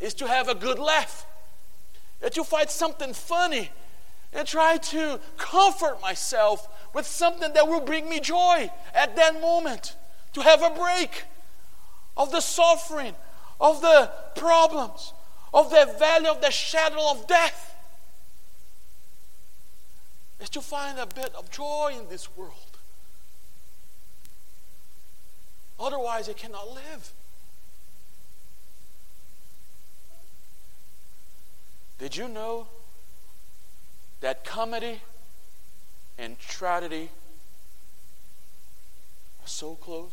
is 0.00 0.14
to 0.14 0.26
have 0.26 0.48
a 0.48 0.54
good 0.54 0.78
laugh. 0.78 1.26
That 2.24 2.38
you 2.38 2.42
find 2.42 2.70
something 2.70 3.12
funny 3.12 3.70
and 4.32 4.48
try 4.48 4.78
to 4.78 5.20
comfort 5.36 6.00
myself 6.00 6.66
with 6.94 7.06
something 7.06 7.52
that 7.52 7.68
will 7.68 7.82
bring 7.82 8.08
me 8.08 8.18
joy 8.18 8.70
at 8.94 9.14
that 9.16 9.42
moment. 9.42 9.94
To 10.32 10.40
have 10.40 10.62
a 10.62 10.70
break 10.70 11.24
of 12.16 12.32
the 12.32 12.40
suffering, 12.40 13.14
of 13.60 13.82
the 13.82 14.10
problems, 14.36 15.12
of 15.52 15.68
the 15.68 15.94
valley 15.98 16.28
of 16.28 16.40
the 16.40 16.50
shadow 16.50 17.10
of 17.10 17.26
death. 17.26 17.76
Is 20.40 20.48
to 20.48 20.62
find 20.62 20.98
a 20.98 21.06
bit 21.06 21.34
of 21.34 21.50
joy 21.50 21.92
in 21.94 22.08
this 22.08 22.34
world. 22.34 22.78
Otherwise, 25.78 26.30
I 26.30 26.32
cannot 26.32 26.70
live. 26.70 27.12
Did 32.04 32.16
you 32.18 32.28
know 32.28 32.66
that 34.20 34.44
comedy 34.44 35.00
and 36.18 36.38
tragedy 36.38 37.08
are 39.42 39.48
so 39.48 39.76
close? 39.76 40.12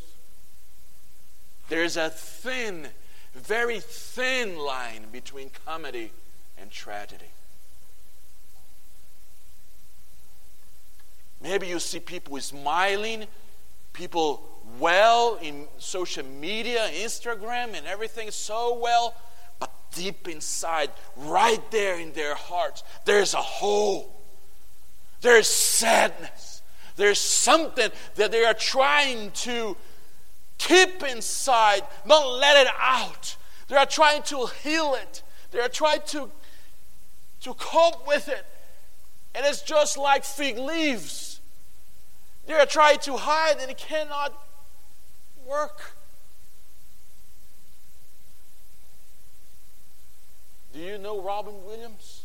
There's 1.68 1.98
a 1.98 2.10
thin, 2.10 2.88
very 3.36 3.82
thin 3.82 4.58
line 4.58 5.08
between 5.12 5.50
comedy 5.66 6.14
and 6.58 6.72
tragedy. 6.72 7.26
Maybe 11.42 11.68
you 11.68 11.80
see 11.80 12.00
people 12.00 12.40
smiling, 12.40 13.26
people 13.92 14.48
well 14.80 15.38
in 15.42 15.68
social 15.78 16.26
media, 16.26 16.90
Instagram, 16.94 17.74
and 17.76 17.86
everything 17.86 18.32
so 18.32 18.80
well, 18.80 19.14
but 19.62 19.72
deep 19.94 20.28
inside, 20.28 20.90
right 21.16 21.62
there 21.72 21.98
in 22.00 22.12
their 22.14 22.36
hearts, 22.36 22.84
there's 23.06 23.34
a 23.34 23.38
hole. 23.38 24.22
There's 25.22 25.48
sadness. 25.48 26.64
There's 26.96 27.20
something 27.20 27.90
that 28.16 28.32
they 28.32 28.44
are 28.44 28.56
trying 28.56 29.32
to 29.32 29.78
keep 30.58 31.04
inside, 31.04 31.84
not 32.06 32.26
let 32.40 32.66
it 32.66 32.74
out. 32.80 33.38
They 33.68 33.76
are 33.76 33.86
trying 33.86 34.24
to 34.24 34.48
heal 34.64 34.96
it. 34.96 35.22
They 35.52 35.60
are 35.60 35.70
trying 35.70 36.02
to, 36.08 36.32
to 37.42 37.54
cope 37.54 38.08
with 38.08 38.28
it. 38.28 38.46
And 39.36 39.46
it's 39.46 39.62
just 39.62 39.96
like 39.96 40.24
fig 40.24 40.58
leaves. 40.58 41.40
They 42.48 42.54
are 42.54 42.66
trying 42.66 43.00
to 43.00 43.16
hide 43.16 43.58
and 43.62 43.70
it 43.70 43.78
cannot 43.78 44.34
work. 45.46 45.94
Do 50.74 50.80
you 50.80 50.98
know 50.98 51.22
Robin 51.22 51.66
Williams 51.66 52.24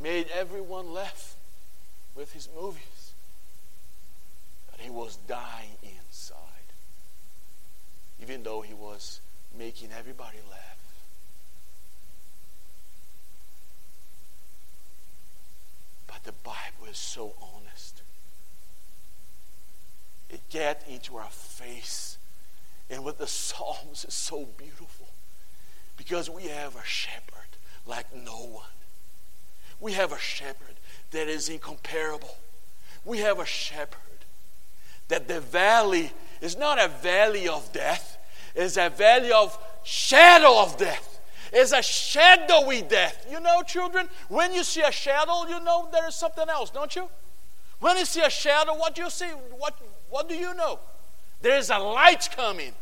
made 0.00 0.26
everyone 0.32 0.92
laugh 0.92 1.34
with 2.14 2.32
his 2.32 2.48
movies? 2.54 3.12
But 4.70 4.80
he 4.80 4.90
was 4.90 5.16
dying 5.26 5.76
inside, 5.82 6.36
even 8.20 8.42
though 8.44 8.60
he 8.60 8.74
was 8.74 9.20
making 9.58 9.88
everybody 9.96 10.38
laugh. 10.50 10.60
But 16.06 16.22
the 16.24 16.32
Bible 16.44 16.90
is 16.90 16.98
so 16.98 17.34
honest. 17.40 18.02
It 20.30 20.48
gets 20.48 20.88
into 20.88 21.16
our 21.16 21.30
face. 21.30 22.18
And 22.88 23.04
with 23.04 23.18
the 23.18 23.26
Psalms 23.26 24.04
is 24.04 24.14
so 24.14 24.46
beautiful. 24.56 25.08
Because 25.96 26.28
we 26.28 26.44
have 26.44 26.76
a 26.76 26.84
shepherd 26.84 27.56
like 27.86 28.14
no 28.14 28.46
one. 28.46 28.64
We 29.80 29.92
have 29.92 30.12
a 30.12 30.18
shepherd 30.18 30.76
that 31.10 31.28
is 31.28 31.48
incomparable. 31.48 32.36
We 33.04 33.18
have 33.18 33.38
a 33.38 33.46
shepherd 33.46 33.98
that 35.08 35.28
the 35.28 35.40
valley 35.40 36.12
is 36.40 36.56
not 36.56 36.78
a 36.78 36.88
valley 36.88 37.48
of 37.48 37.72
death, 37.72 38.18
it's 38.54 38.76
a 38.76 38.90
valley 38.90 39.32
of 39.32 39.58
shadow 39.82 40.60
of 40.60 40.76
death. 40.76 41.20
It's 41.52 41.72
a 41.72 41.82
shadowy 41.82 42.80
death. 42.80 43.26
You 43.30 43.38
know, 43.40 43.62
children, 43.62 44.08
when 44.28 44.54
you 44.54 44.64
see 44.64 44.80
a 44.80 44.90
shadow, 44.90 45.46
you 45.46 45.62
know 45.62 45.86
there 45.92 46.08
is 46.08 46.14
something 46.14 46.48
else, 46.48 46.70
don't 46.70 46.94
you? 46.96 47.08
When 47.78 47.98
you 47.98 48.06
see 48.06 48.22
a 48.22 48.30
shadow, 48.30 48.74
what 48.74 48.94
do 48.94 49.02
you 49.02 49.10
see? 49.10 49.26
What, 49.26 49.76
what 50.08 50.28
do 50.28 50.34
you 50.34 50.54
know? 50.54 50.78
There 51.42 51.58
is 51.58 51.68
a 51.68 51.78
light 51.78 52.28
coming. 52.34 52.72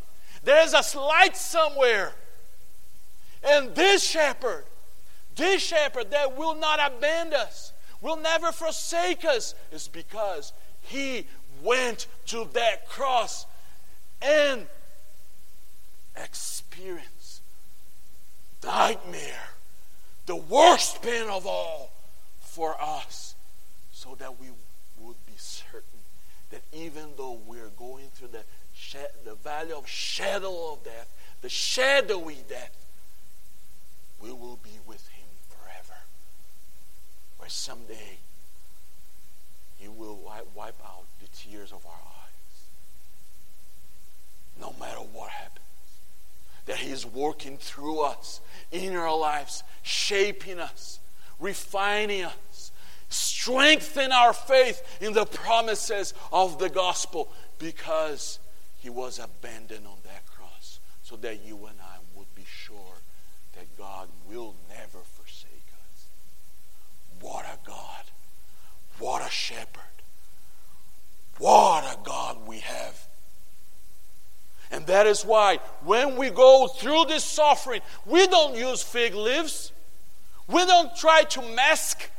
There 0.45 0.63
is 0.63 0.73
a 0.73 0.99
light 0.99 1.37
somewhere. 1.37 2.13
And 3.43 3.75
this 3.75 4.05
shepherd, 4.05 4.65
this 5.37 5.63
shepherd 5.63 6.11
that 6.11 6.37
will 6.37 6.55
not 6.55 6.81
abandon 6.81 7.41
us, 7.41 7.73
will 8.01 8.17
never 8.17 8.53
forsake 8.53 9.25
us, 9.25 9.55
is 9.73 9.89
because 9.89 10.53
he 10.83 11.27
went 11.63 12.07
to 12.27 12.49
that 12.53 12.89
cross 12.89 13.47
and 14.23 14.67
experienced 16.17 17.41
nightmare, 18.65 19.51
the 20.27 20.37
worst 20.37 21.03
pain 21.03 21.29
of 21.29 21.47
all 21.47 21.93
for 22.41 22.77
us, 22.81 23.35
so 23.93 24.15
that 24.19 24.39
we 24.39 24.49
would 25.01 25.17
be 25.27 25.33
certain 25.37 26.01
that 26.51 26.63
even 26.73 27.11
though 27.17 27.39
we're 27.47 27.71
going 27.77 28.09
through 28.15 28.29
the, 28.29 28.43
the 29.25 29.35
valley 29.37 29.73
of 29.73 29.89
shadow 29.89 30.73
of 30.73 30.85
death, 30.85 31.13
the 31.43 31.49
shadowy 31.49 32.39
death, 32.49 32.80
we 34.21 34.31
will 34.33 34.59
be 34.63 34.79
with 34.87 35.07
him 35.09 35.27
forever. 35.49 35.99
Where 37.39 37.49
someday 37.49 38.19
he 39.79 39.89
will 39.89 40.19
wipe 40.55 40.81
out 40.85 41.05
the 41.21 41.29
tears 41.29 41.73
of 41.73 41.85
our 41.87 41.93
eyes. 41.93 42.65
No 44.61 44.75
matter 44.79 45.01
what 45.01 45.31
happens. 45.31 45.65
That 46.67 46.77
he 46.77 46.91
is 46.91 47.07
working 47.07 47.57
through 47.57 48.01
us 48.01 48.41
in 48.71 48.95
our 48.95 49.17
lives, 49.17 49.63
shaping 49.83 50.59
us, 50.59 51.01
refining 51.39 52.25
us, 52.25 52.71
strengthen 53.09 54.13
our 54.13 54.33
faith 54.33 54.83
in 55.01 55.15
the 55.15 55.25
promises 55.25 56.15
of 56.31 56.59
the 56.59 56.69
gospel 56.69 57.33
because 57.59 58.39
he 58.79 58.91
was 58.91 59.19
abandoned 59.19 59.87
on 59.87 59.97
that 60.05 60.27
cross 60.27 60.79
so 61.03 61.17
that 61.17 61.45
you 61.45 61.57
and 61.67 61.79
I 61.81 61.97
would 62.15 62.33
be 62.35 62.45
sure 62.47 62.77
that 63.55 63.65
God 63.81 64.09
will 64.29 64.55
never 64.69 64.99
forsake 65.15 65.65
us. 65.73 66.07
What 67.19 67.47
a 67.47 67.67
God! 67.67 68.05
What 68.99 69.27
a 69.27 69.31
shepherd! 69.31 69.81
What 71.39 71.85
a 71.85 71.99
God 72.05 72.47
we 72.47 72.59
have! 72.59 73.09
And 74.71 74.87
that 74.87 75.07
is 75.07 75.25
why 75.25 75.61
when 75.83 76.19
we 76.19 76.29
go 76.29 76.69
through 76.69 77.07
this 77.07 77.25
suffering, 77.25 77.81
we 78.05 78.27
don't 78.27 78.55
use 78.55 78.83
fig 78.83 79.15
leaves. 79.15 79.73
We 80.47 80.67
don't 80.67 80.95
try 80.95 81.23
to 81.23 81.41
mask 81.41 82.11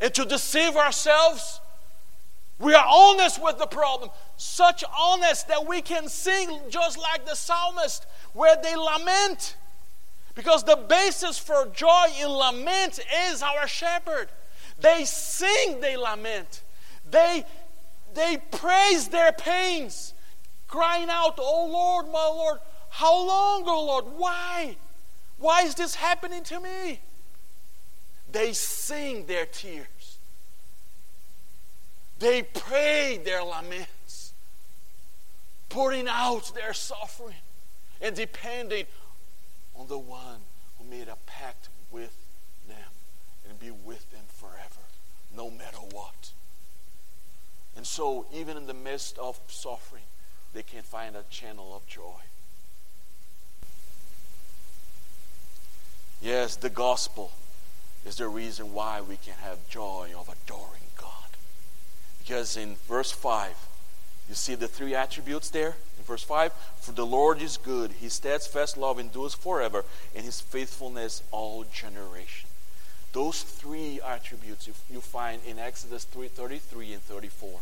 and 0.00 0.14
to 0.14 0.24
deceive 0.24 0.76
ourselves. 0.76 1.60
We 2.60 2.72
are 2.72 2.86
honest 2.88 3.42
with 3.42 3.58
the 3.58 3.66
problem. 3.66 4.10
Such 4.36 4.84
honest 4.96 5.48
that 5.48 5.66
we 5.66 5.82
can 5.82 6.08
sing 6.08 6.60
just 6.68 6.98
like 6.98 7.26
the 7.26 7.34
psalmist, 7.34 8.06
where 8.32 8.54
they 8.62 8.76
lament. 8.76 9.56
Because 10.34 10.64
the 10.64 10.76
basis 10.76 11.38
for 11.38 11.66
joy 11.72 12.06
in 12.20 12.28
lament 12.28 12.98
is 13.28 13.42
our 13.42 13.68
shepherd. 13.68 14.28
They 14.80 15.04
sing, 15.04 15.80
they 15.80 15.96
lament. 15.96 16.62
They, 17.08 17.44
they 18.14 18.38
praise 18.50 19.08
their 19.08 19.32
pains, 19.32 20.14
crying 20.66 21.08
out, 21.08 21.34
Oh 21.38 21.68
Lord, 21.70 22.06
my 22.06 22.26
Lord, 22.26 22.58
how 22.90 23.14
long, 23.14 23.64
oh 23.66 23.84
Lord? 23.84 24.04
Why? 24.16 24.76
Why 25.38 25.62
is 25.62 25.74
this 25.74 25.94
happening 25.94 26.42
to 26.44 26.60
me? 26.60 27.00
They 28.30 28.52
sing 28.52 29.26
their 29.26 29.46
tears. 29.46 30.18
They 32.18 32.42
pray 32.42 33.20
their 33.24 33.42
laments, 33.42 34.32
pouring 35.68 36.08
out 36.08 36.52
their 36.54 36.72
suffering 36.72 37.34
and 38.00 38.14
depending 38.14 38.86
on 39.76 39.88
the 39.88 39.98
one 39.98 40.40
who 40.78 40.84
made 40.84 41.08
a 41.08 41.16
pact 41.26 41.68
with 41.90 42.16
them 42.68 42.76
and 43.48 43.58
be 43.58 43.70
with 43.70 44.10
them 44.10 44.24
forever, 44.28 44.82
no 45.34 45.50
matter 45.50 45.78
what. 45.78 46.32
And 47.76 47.86
so, 47.86 48.26
even 48.32 48.56
in 48.56 48.66
the 48.66 48.74
midst 48.74 49.18
of 49.18 49.38
suffering, 49.48 50.04
they 50.52 50.62
can 50.62 50.82
find 50.82 51.16
a 51.16 51.24
channel 51.30 51.74
of 51.74 51.86
joy. 51.86 52.22
Yes, 56.22 56.56
the 56.56 56.70
gospel 56.70 57.32
is 58.06 58.16
the 58.16 58.28
reason 58.28 58.72
why 58.72 59.00
we 59.00 59.16
can 59.16 59.34
have 59.42 59.58
joy 59.68 60.10
of 60.16 60.28
adoring 60.28 60.88
God. 60.96 61.10
Because 62.18 62.56
in 62.56 62.76
verse 62.88 63.10
5, 63.10 63.54
you 64.28 64.34
see 64.34 64.54
the 64.54 64.68
three 64.68 64.94
attributes 64.94 65.50
there? 65.50 65.76
Verse 66.06 66.22
5, 66.22 66.52
for 66.80 66.92
the 66.92 67.06
Lord 67.06 67.40
is 67.40 67.56
good, 67.56 67.92
his 67.92 68.12
steadfast 68.12 68.76
love 68.76 68.98
endures 68.98 69.34
forever, 69.34 69.84
and 70.14 70.24
his 70.24 70.40
faithfulness 70.40 71.22
all 71.30 71.64
generation. 71.64 72.48
Those 73.12 73.42
three 73.42 74.00
attributes 74.04 74.66
you, 74.66 74.74
you 74.90 75.00
find 75.00 75.40
in 75.46 75.58
Exodus 75.58 76.04
3, 76.04 76.28
33 76.28 76.94
and 76.94 77.02
34, 77.02 77.60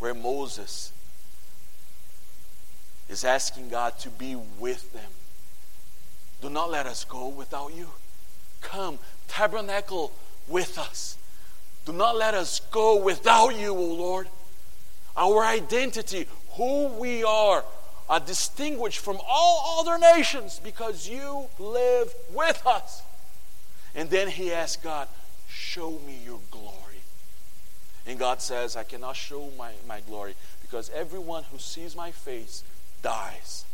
where 0.00 0.14
Moses 0.14 0.92
is 3.08 3.24
asking 3.24 3.68
God 3.68 3.98
to 4.00 4.10
be 4.10 4.36
with 4.58 4.92
them. 4.92 5.10
Do 6.42 6.50
not 6.50 6.70
let 6.70 6.86
us 6.86 7.04
go 7.04 7.28
without 7.28 7.74
you. 7.74 7.88
Come, 8.60 8.98
tabernacle 9.28 10.12
with 10.48 10.78
us. 10.78 11.16
Do 11.84 11.92
not 11.92 12.16
let 12.16 12.34
us 12.34 12.60
go 12.70 12.96
without 12.96 13.56
you, 13.56 13.70
O 13.70 13.94
Lord. 13.94 14.28
Our 15.16 15.44
identity, 15.44 16.26
who 16.56 16.88
we 16.98 17.24
are, 17.24 17.64
are 18.08 18.20
distinguished 18.20 18.98
from 18.98 19.18
all 19.26 19.80
other 19.80 19.98
nations 19.98 20.60
because 20.62 21.08
you 21.08 21.46
live 21.58 22.12
with 22.32 22.64
us. 22.66 23.02
And 23.94 24.10
then 24.10 24.28
he 24.28 24.52
asked 24.52 24.82
God, 24.82 25.08
Show 25.48 25.92
me 26.06 26.18
your 26.24 26.40
glory. 26.50 26.74
And 28.06 28.18
God 28.18 28.42
says, 28.42 28.76
I 28.76 28.82
cannot 28.82 29.16
show 29.16 29.50
my, 29.56 29.72
my 29.86 30.00
glory 30.00 30.34
because 30.62 30.90
everyone 30.90 31.44
who 31.52 31.58
sees 31.58 31.94
my 31.94 32.10
face 32.10 32.64
dies. 33.02 33.64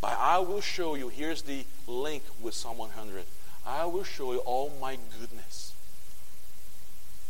But 0.00 0.16
I 0.18 0.38
will 0.38 0.60
show 0.60 0.94
you, 0.94 1.08
here's 1.08 1.42
the 1.42 1.64
link 1.86 2.22
with 2.40 2.54
Psalm 2.54 2.78
100. 2.78 3.24
I 3.66 3.84
will 3.84 4.04
show 4.04 4.32
you 4.32 4.38
all 4.40 4.72
my 4.80 4.98
goodness. 5.18 5.74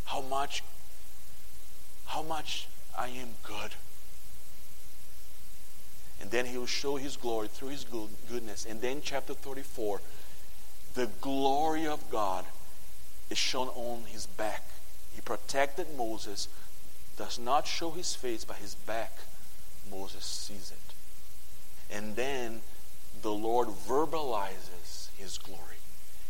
How 0.07 0.23
much, 0.23 0.62
how 2.07 2.23
much 2.23 2.68
I 2.97 3.09
am 3.09 3.29
good. 3.43 3.73
And 6.21 6.31
then 6.31 6.47
he 6.47 6.59
will 6.59 6.66
show 6.66 6.97
his 6.97 7.16
glory 7.16 7.49
through 7.49 7.68
his 7.68 7.85
goodness. 7.85 8.66
And 8.66 8.81
then 8.81 9.01
chapter 9.03 9.35
34, 9.35 10.01
the 10.95 11.07
glory 11.21 11.87
of 11.87 12.11
God 12.11 12.45
is 13.31 13.39
shown 13.39 13.68
on 13.68 14.05
his 14.05 14.27
back. 14.27 14.64
He 15.14 15.21
protected 15.21 15.87
Moses, 15.97 16.49
does 17.16 17.39
not 17.39 17.66
show 17.66 17.91
his 17.91 18.14
face, 18.14 18.45
but 18.45 18.57
his 18.57 18.75
back, 18.75 19.12
Moses 19.91 20.25
sees 20.25 20.73
it. 20.73 21.95
And 21.97 22.16
then 22.16 22.61
the 23.23 23.33
Lord 23.33 23.68
verbalizes 23.68 25.09
his 25.16 25.39
glory. 25.39 25.79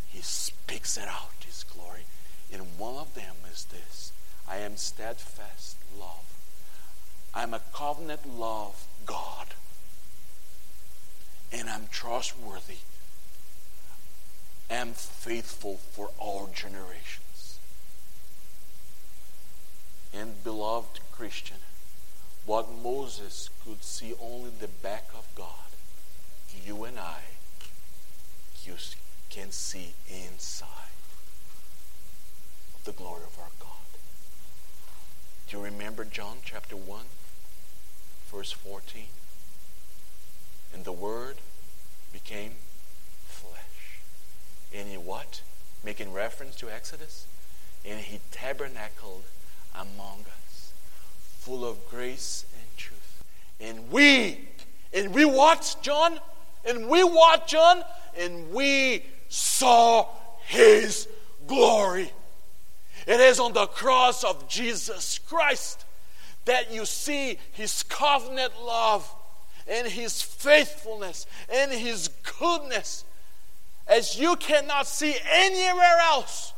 He 0.08 0.22
speaks 0.22 0.96
it 0.96 1.08
out, 1.08 1.44
his 1.44 1.64
glory. 1.64 2.04
And 2.52 2.62
one 2.78 2.96
of 2.96 3.14
them 3.14 3.34
is 3.52 3.64
this 3.64 4.12
I 4.48 4.58
am 4.58 4.76
steadfast 4.76 5.76
love. 5.98 6.24
I'm 7.34 7.54
a 7.54 7.60
covenant 7.72 8.38
love 8.38 8.86
God. 9.06 9.46
And 11.52 11.68
I'm 11.68 11.88
trustworthy. 11.90 12.78
and 14.68 14.94
faithful 14.94 15.78
for 15.78 16.10
all 16.16 16.48
generations. 16.54 17.58
And 20.14 20.42
beloved 20.44 21.00
Christian, 21.10 21.56
what 22.46 22.68
Moses 22.70 23.50
could 23.64 23.82
see 23.82 24.14
only 24.22 24.50
the 24.60 24.68
back 24.68 25.08
of 25.12 25.26
God, 25.34 25.46
you 26.64 26.84
and 26.84 26.98
I 26.98 27.22
you 28.64 28.74
can 29.30 29.50
see 29.50 29.94
inside 30.08 30.68
of 32.74 32.84
the 32.84 32.92
glory 32.92 33.22
of 33.22 33.38
our 33.38 33.50
God. 33.58 33.68
Do 35.48 35.56
you 35.56 35.64
remember 35.64 36.04
John 36.04 36.38
chapter 36.44 36.76
1, 36.76 37.00
verse 38.30 38.52
14? 38.52 39.04
And 40.74 40.84
the 40.84 40.92
Word 40.92 41.36
became 42.12 42.52
flesh. 43.24 44.00
And 44.74 44.88
he 44.88 44.96
what? 44.96 45.42
Making 45.84 46.12
reference 46.12 46.56
to 46.56 46.72
Exodus? 46.72 47.26
And 47.84 48.00
he 48.00 48.20
tabernacled 48.30 49.24
among 49.74 50.20
us, 50.20 50.72
full 51.38 51.64
of 51.64 51.88
grace 51.88 52.44
and 52.54 52.76
truth. 52.76 53.24
And 53.60 53.90
we, 53.90 54.48
and 54.92 55.14
we 55.14 55.24
what, 55.24 55.76
John? 55.82 56.18
And 56.64 56.88
we 56.88 57.02
what, 57.02 57.46
John? 57.46 57.82
And 58.18 58.52
we 58.52 59.04
saw 59.28 60.06
his 60.46 61.08
glory. 61.46 62.12
It 63.06 63.20
is 63.20 63.40
on 63.40 63.52
the 63.52 63.66
cross 63.66 64.24
of 64.24 64.48
Jesus 64.48 65.18
Christ 65.18 65.84
that 66.44 66.72
you 66.72 66.84
see 66.84 67.38
his 67.52 67.82
covenant 67.84 68.52
love 68.62 69.10
and 69.70 69.86
his 69.86 70.20
faithfulness 70.20 71.26
and 71.48 71.70
his 71.70 72.08
goodness 72.38 73.04
as 73.86 74.18
you 74.18 74.36
cannot 74.36 74.86
see 74.86 75.14
anywhere 75.32 75.98
else. 76.02 76.52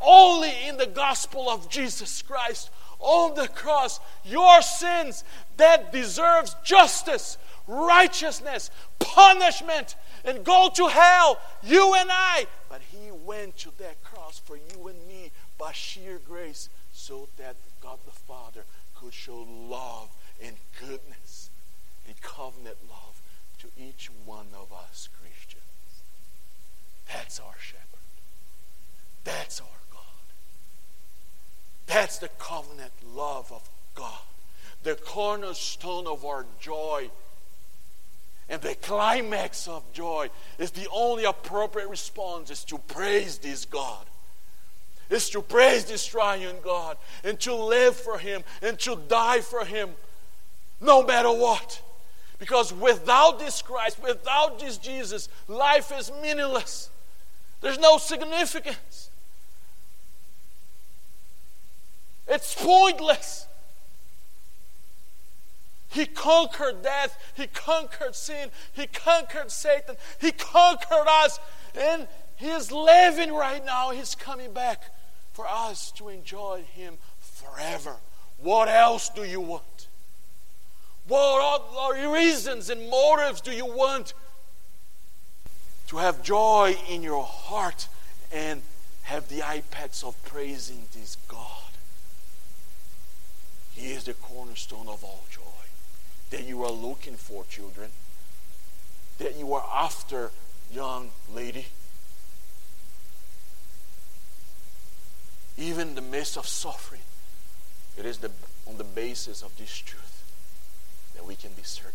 Only 0.00 0.52
in 0.66 0.78
the 0.78 0.86
gospel 0.86 1.50
of 1.50 1.68
Jesus 1.68 2.22
Christ 2.22 2.70
on 2.98 3.34
the 3.34 3.48
cross, 3.48 4.00
your 4.24 4.62
sins 4.62 5.24
that 5.58 5.92
deserves 5.92 6.56
justice, 6.64 7.36
righteousness, 7.66 8.70
punishment, 8.98 9.96
and 10.24 10.44
go 10.44 10.70
to 10.74 10.86
hell, 10.86 11.38
you 11.62 11.94
and 11.94 12.10
I. 12.10 12.46
But 12.68 12.80
he 12.90 13.10
went 13.10 13.56
to 13.58 13.70
that 13.78 14.02
cross 14.02 14.38
for 14.38 14.56
you 14.56 14.88
and 14.88 15.06
me 15.06 15.30
by 15.58 15.72
sheer 15.72 16.20
grace 16.26 16.68
so 16.92 17.28
that 17.38 17.56
God 17.82 17.98
the 18.04 18.12
Father 18.12 18.64
could 18.94 19.14
show 19.14 19.46
love 19.68 20.08
and 20.42 20.56
goodness 20.78 21.19
covenant 22.20 22.76
love 22.88 23.20
to 23.58 23.68
each 23.76 24.10
one 24.24 24.48
of 24.54 24.72
us 24.72 25.08
Christians. 25.20 25.62
That's 27.12 27.40
our 27.40 27.54
shepherd. 27.58 27.86
That's 29.24 29.60
our 29.60 29.66
God. 29.92 30.00
That's 31.86 32.18
the 32.18 32.28
covenant 32.38 32.92
love 33.14 33.52
of 33.52 33.68
God, 33.94 34.22
the 34.82 34.94
cornerstone 34.94 36.06
of 36.06 36.24
our 36.24 36.46
joy 36.60 37.10
and 38.50 38.60
the 38.60 38.74
climax 38.74 39.68
of 39.68 39.90
joy 39.92 40.28
is 40.58 40.72
the 40.72 40.88
only 40.92 41.24
appropriate 41.24 41.88
response 41.88 42.50
is 42.50 42.64
to 42.64 42.78
praise 42.78 43.38
this 43.38 43.64
God. 43.64 44.04
Is 45.08 45.30
to 45.30 45.42
praise 45.42 45.84
this 45.84 46.04
triune 46.04 46.56
God 46.62 46.96
and 47.24 47.38
to 47.40 47.54
live 47.54 47.96
for 47.96 48.18
Him 48.18 48.42
and 48.60 48.78
to 48.80 48.98
die 49.08 49.40
for 49.40 49.64
Him 49.64 49.90
no 50.80 51.04
matter 51.04 51.30
what. 51.30 51.80
Because 52.40 52.72
without 52.72 53.38
this 53.38 53.60
Christ, 53.60 54.02
without 54.02 54.58
this 54.58 54.78
Jesus, 54.78 55.28
life 55.46 55.92
is 55.96 56.10
meaningless. 56.22 56.88
There's 57.60 57.78
no 57.78 57.98
significance. 57.98 59.10
It's 62.26 62.54
pointless. 62.54 63.46
He 65.90 66.06
conquered 66.06 66.82
death. 66.82 67.18
He 67.34 67.46
conquered 67.46 68.14
sin. 68.14 68.50
He 68.72 68.86
conquered 68.86 69.50
Satan. 69.50 69.96
He 70.18 70.32
conquered 70.32 71.08
us. 71.08 71.38
And 71.74 72.08
He 72.36 72.48
is 72.48 72.72
living 72.72 73.34
right 73.34 73.62
now. 73.62 73.90
He's 73.90 74.14
coming 74.14 74.52
back 74.52 74.84
for 75.34 75.46
us 75.46 75.92
to 75.92 76.08
enjoy 76.08 76.62
Him 76.72 76.96
forever. 77.18 77.96
What 78.38 78.68
else 78.68 79.10
do 79.10 79.24
you 79.24 79.40
want? 79.40 79.79
What 81.10 81.64
other 81.76 82.08
reasons 82.08 82.70
and 82.70 82.88
motives 82.88 83.40
do 83.40 83.50
you 83.50 83.66
want 83.66 84.14
to 85.88 85.96
have 85.96 86.22
joy 86.22 86.76
in 86.88 87.02
your 87.02 87.24
heart 87.24 87.88
and 88.32 88.62
have 89.02 89.28
the 89.28 89.40
iPads 89.40 90.04
of 90.04 90.14
praising 90.24 90.82
this 90.94 91.16
God? 91.26 91.72
He 93.72 93.90
is 93.90 94.04
the 94.04 94.14
cornerstone 94.14 94.86
of 94.86 95.02
all 95.02 95.24
joy 95.32 95.40
that 96.30 96.44
you 96.44 96.62
are 96.62 96.70
looking 96.70 97.16
for, 97.16 97.44
children, 97.46 97.90
that 99.18 99.36
you 99.36 99.52
are 99.52 99.66
after, 99.68 100.30
young 100.72 101.10
lady. 101.34 101.66
Even 105.58 105.88
in 105.88 105.94
the 105.96 106.02
midst 106.02 106.36
of 106.36 106.46
suffering, 106.46 107.02
it 107.98 108.06
is 108.06 108.18
the, 108.18 108.30
on 108.68 108.78
the 108.78 108.84
basis 108.84 109.42
of 109.42 109.50
this 109.56 109.76
truth 109.76 110.09
that 111.20 111.26
we 111.26 111.36
can 111.36 111.50
be 111.52 111.62
certain 111.62 111.92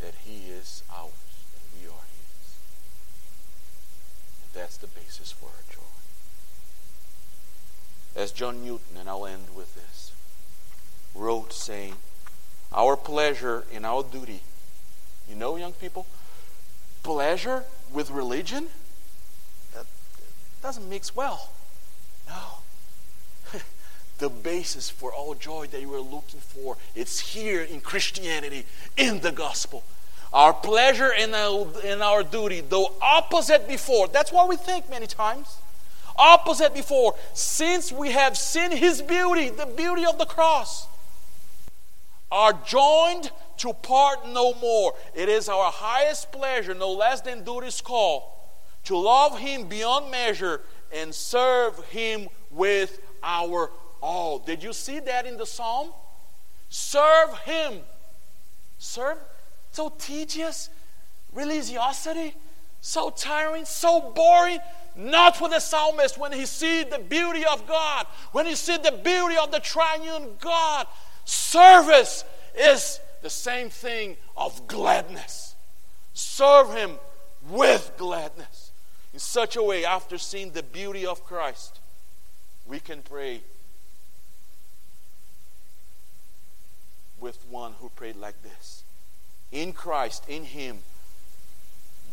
that 0.00 0.14
He 0.24 0.50
is 0.50 0.82
ours 0.90 1.12
and 1.52 1.82
we 1.82 1.86
are 1.88 1.92
His. 1.92 2.56
That's 4.54 4.78
the 4.78 4.86
basis 4.86 5.30
for 5.30 5.46
our 5.46 5.62
joy. 5.70 5.82
As 8.18 8.32
John 8.32 8.64
Newton, 8.64 8.96
and 8.98 9.10
I'll 9.10 9.26
end 9.26 9.54
with 9.54 9.74
this, 9.74 10.12
wrote 11.14 11.52
saying, 11.52 11.96
Our 12.72 12.96
pleasure 12.96 13.64
in 13.70 13.84
our 13.84 14.02
duty. 14.02 14.40
You 15.28 15.36
know, 15.36 15.56
young 15.56 15.74
people, 15.74 16.06
pleasure 17.02 17.64
with 17.92 18.10
religion 18.10 18.68
that 19.74 19.84
doesn't 20.62 20.88
mix 20.88 21.14
well. 21.14 21.50
No. 22.26 22.57
The 24.18 24.28
basis 24.28 24.90
for 24.90 25.12
all 25.12 25.34
joy 25.34 25.66
that 25.68 25.80
you 25.80 25.92
are 25.94 26.00
looking 26.00 26.40
for, 26.40 26.76
it's 26.94 27.18
here 27.20 27.62
in 27.62 27.80
Christianity, 27.80 28.66
in 28.96 29.20
the 29.20 29.32
gospel. 29.32 29.84
Our 30.32 30.52
pleasure 30.52 31.12
and 31.16 31.34
our, 31.34 31.66
and 31.84 32.02
our 32.02 32.22
duty, 32.22 32.60
though 32.60 32.92
opposite 33.00 33.66
before, 33.66 34.08
that's 34.08 34.30
what 34.30 34.48
we 34.48 34.56
think 34.56 34.90
many 34.90 35.06
times. 35.06 35.56
Opposite 36.16 36.74
before, 36.74 37.14
since 37.32 37.92
we 37.92 38.10
have 38.10 38.36
seen 38.36 38.72
His 38.72 39.00
beauty, 39.00 39.48
the 39.50 39.66
beauty 39.66 40.04
of 40.04 40.18
the 40.18 40.26
cross, 40.26 40.88
are 42.30 42.52
joined 42.66 43.30
to 43.58 43.72
part 43.72 44.28
no 44.28 44.52
more. 44.54 44.94
It 45.14 45.28
is 45.28 45.48
our 45.48 45.70
highest 45.70 46.30
pleasure, 46.32 46.74
no 46.74 46.92
less 46.92 47.20
than 47.20 47.44
duty's 47.44 47.80
call, 47.80 48.52
to 48.84 48.96
love 48.96 49.38
Him 49.38 49.68
beyond 49.68 50.10
measure 50.10 50.60
and 50.92 51.14
serve 51.14 51.82
Him 51.86 52.28
with 52.50 52.98
our 53.22 53.70
all. 54.00 54.38
Did 54.38 54.62
you 54.62 54.72
see 54.72 55.00
that 55.00 55.26
in 55.26 55.36
the 55.36 55.46
psalm? 55.46 55.90
Serve 56.68 57.36
Him. 57.38 57.80
Serve 58.78 59.18
so 59.72 59.92
tedious, 59.98 60.70
religiosity, 61.32 62.34
so 62.80 63.10
tiring, 63.10 63.64
so 63.64 64.12
boring. 64.14 64.58
Not 64.96 65.36
for 65.36 65.48
the 65.48 65.60
psalmist 65.60 66.18
when 66.18 66.32
he 66.32 66.46
sees 66.46 66.86
the 66.86 66.98
beauty 66.98 67.44
of 67.44 67.68
God, 67.68 68.06
when 68.32 68.46
he 68.46 68.56
sees 68.56 68.80
the 68.80 68.90
beauty 68.90 69.36
of 69.36 69.52
the 69.52 69.60
triune 69.60 70.30
God. 70.40 70.86
Service 71.24 72.24
is 72.58 72.98
the 73.22 73.30
same 73.30 73.70
thing 73.70 74.16
of 74.36 74.66
gladness. 74.66 75.54
Serve 76.14 76.74
him 76.74 76.98
with 77.48 77.92
gladness. 77.96 78.72
In 79.12 79.20
such 79.20 79.54
a 79.54 79.62
way, 79.62 79.84
after 79.84 80.18
seeing 80.18 80.50
the 80.50 80.62
beauty 80.62 81.06
of 81.06 81.24
Christ, 81.24 81.78
we 82.66 82.80
can 82.80 83.02
pray 83.02 83.42
with 87.20 87.38
one 87.50 87.74
who 87.80 87.88
prayed 87.90 88.16
like 88.16 88.42
this 88.42 88.84
in 89.50 89.72
Christ, 89.72 90.24
in 90.28 90.44
Him, 90.44 90.78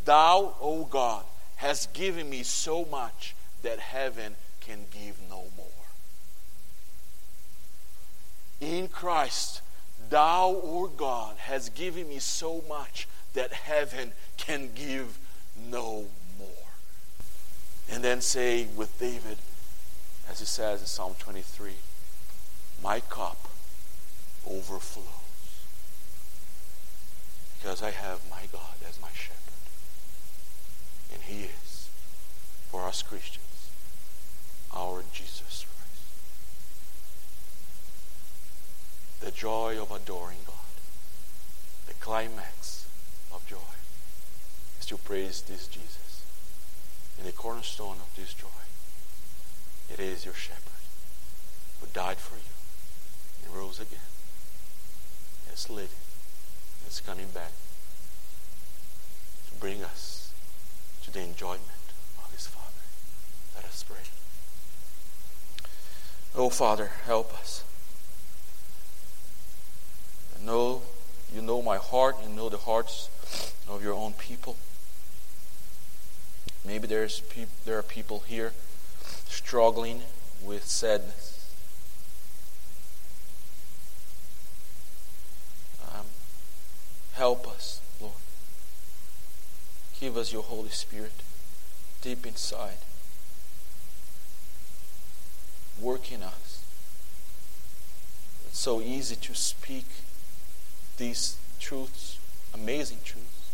Thou, 0.06 0.56
O 0.62 0.86
God, 0.86 1.24
hast 1.58 1.94
given 1.94 2.30
me 2.30 2.44
so 2.44 2.86
much 2.86 3.36
that 3.62 3.80
heaven 3.80 4.36
can 4.62 4.86
give 4.92 5.18
no 5.30 5.44
more. 5.58 5.68
In 8.62 8.88
Christ, 8.88 9.62
Thou, 10.10 10.60
O 10.64 10.88
God, 10.96 11.38
has 11.38 11.70
given 11.70 12.08
me 12.08 12.20
so 12.20 12.64
much 12.70 13.08
that 13.34 13.52
heaven 13.52 14.14
can 14.38 14.70
give 14.74 15.18
no 15.70 16.06
more. 16.40 16.48
And 17.92 18.04
then 18.04 18.22
say 18.22 18.68
with 18.76 18.98
David, 19.00 19.38
as 20.30 20.40
he 20.40 20.46
says 20.46 20.82
in 20.82 20.88
Psalm 20.88 21.16
23, 21.20 21.74
My 22.82 23.00
cup 23.02 23.38
overflows 24.48 25.26
because 27.66 27.82
I 27.82 27.90
have 27.90 28.20
my 28.30 28.44
God 28.52 28.76
as 28.88 29.02
my 29.02 29.10
shepherd. 29.12 29.42
And 31.12 31.24
He 31.24 31.46
is, 31.46 31.90
for 32.70 32.88
us 32.88 33.02
Christians, 33.02 33.72
our 34.72 35.04
Jesus 35.12 35.66
Christ. 35.66 36.06
The 39.22 39.32
joy 39.32 39.82
of 39.82 39.90
adoring 39.90 40.46
God, 40.46 40.56
the 41.88 41.96
climax 41.96 42.86
of 43.34 43.44
joy, 43.48 43.58
is 44.80 44.86
to 44.86 44.98
praise 44.98 45.42
this 45.42 45.66
Jesus. 45.66 46.24
And 47.18 47.28
the 47.28 47.32
cornerstone 47.32 47.98
of 47.98 48.16
this 48.16 48.36
joy, 48.36 48.48
it 49.92 50.00
is 50.00 50.24
your 50.24 50.36
shepherd 50.36 50.62
who 51.82 51.88
died 51.94 52.18
for 52.18 52.36
you 52.36 52.54
and 53.44 53.56
rose 53.56 53.80
again. 53.80 54.00
It's 55.52 55.70
living 55.70 55.90
It's 56.86 57.00
coming 57.00 57.28
back 57.34 57.52
to 59.50 59.60
bring 59.60 59.84
us 59.84 60.32
to 61.04 61.12
the 61.12 61.22
enjoyment 61.22 61.62
of 62.24 62.32
his 62.32 62.48
Father. 62.48 62.84
Let 63.56 63.66
us 63.66 63.84
pray. 63.84 63.98
Oh, 66.36 66.50
Father, 66.50 66.92
help 67.06 67.34
us. 67.40 67.64
I 70.38 70.46
know 70.46 70.82
you 71.34 71.42
know 71.42 71.62
my 71.62 71.78
heart, 71.78 72.18
you 72.24 72.30
know 72.30 72.50
the 72.50 72.58
hearts 72.58 73.10
of 73.68 73.84
your 73.84 73.94
own 73.94 74.14
people. 74.14 74.58
Maybe 76.66 76.88
there's 76.88 77.20
peop- 77.22 77.64
there 77.66 77.78
are 77.78 77.84
people 77.84 78.24
here 78.28 78.54
struggling 79.28 80.02
with 80.44 80.66
sadness 80.66 81.35
Help 87.16 87.48
us, 87.48 87.80
Lord. 88.02 88.14
Give 90.02 90.18
us 90.18 90.34
your 90.34 90.44
Holy 90.44 90.70
Spirit 90.70 91.14
deep 92.02 92.26
inside. 92.28 92.78
Work 95.80 96.12
in 96.12 96.24
us. 96.24 96.62
It's 98.48 98.60
so 98.60 98.82
easy 98.82 99.16
to 99.16 99.34
speak 99.34 99.86
these 100.98 101.38
truths, 101.58 102.20
amazing 102.54 103.00
truths. 103.06 103.50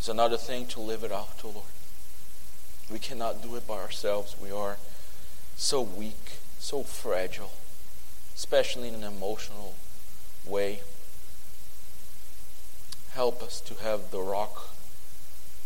It's 0.00 0.08
another 0.08 0.36
thing 0.36 0.66
to 0.66 0.80
live 0.80 1.04
it 1.04 1.12
out, 1.12 1.40
oh 1.44 1.50
Lord. 1.50 1.66
We 2.90 2.98
cannot 2.98 3.40
do 3.40 3.54
it 3.54 3.68
by 3.68 3.74
ourselves. 3.74 4.34
We 4.40 4.50
are 4.50 4.78
so 5.56 5.80
weak, 5.80 6.38
so 6.58 6.82
fragile, 6.82 7.52
especially 8.34 8.88
in 8.88 8.94
an 8.94 9.04
emotional 9.04 9.76
way. 10.44 10.80
Help 13.18 13.42
us 13.42 13.60
to 13.62 13.74
have 13.82 14.12
the 14.12 14.20
rock, 14.20 14.68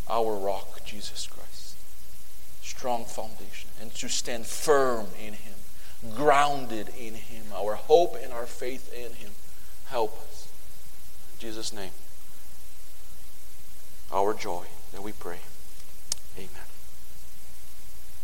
our 0.09 0.35
rock, 0.35 0.83
Jesus 0.87 1.27
Christ. 1.27 1.77
Strong 2.63 3.05
foundation. 3.05 3.69
And 3.79 3.95
to 3.97 4.09
stand 4.09 4.47
firm 4.47 5.09
in 5.23 5.35
Him, 5.35 5.53
grounded 6.17 6.89
in 6.99 7.13
Him, 7.13 7.45
our 7.55 7.75
hope 7.75 8.17
and 8.17 8.33
our 8.33 8.47
faith 8.47 8.91
in 8.95 9.13
Him. 9.17 9.33
Help 9.89 10.19
us. 10.31 10.49
In 11.35 11.41
Jesus' 11.41 11.75
name. 11.75 11.91
Our 14.11 14.33
joy 14.33 14.65
that 14.93 15.03
we 15.03 15.13
pray. 15.13 15.41
Amen. 16.39 16.72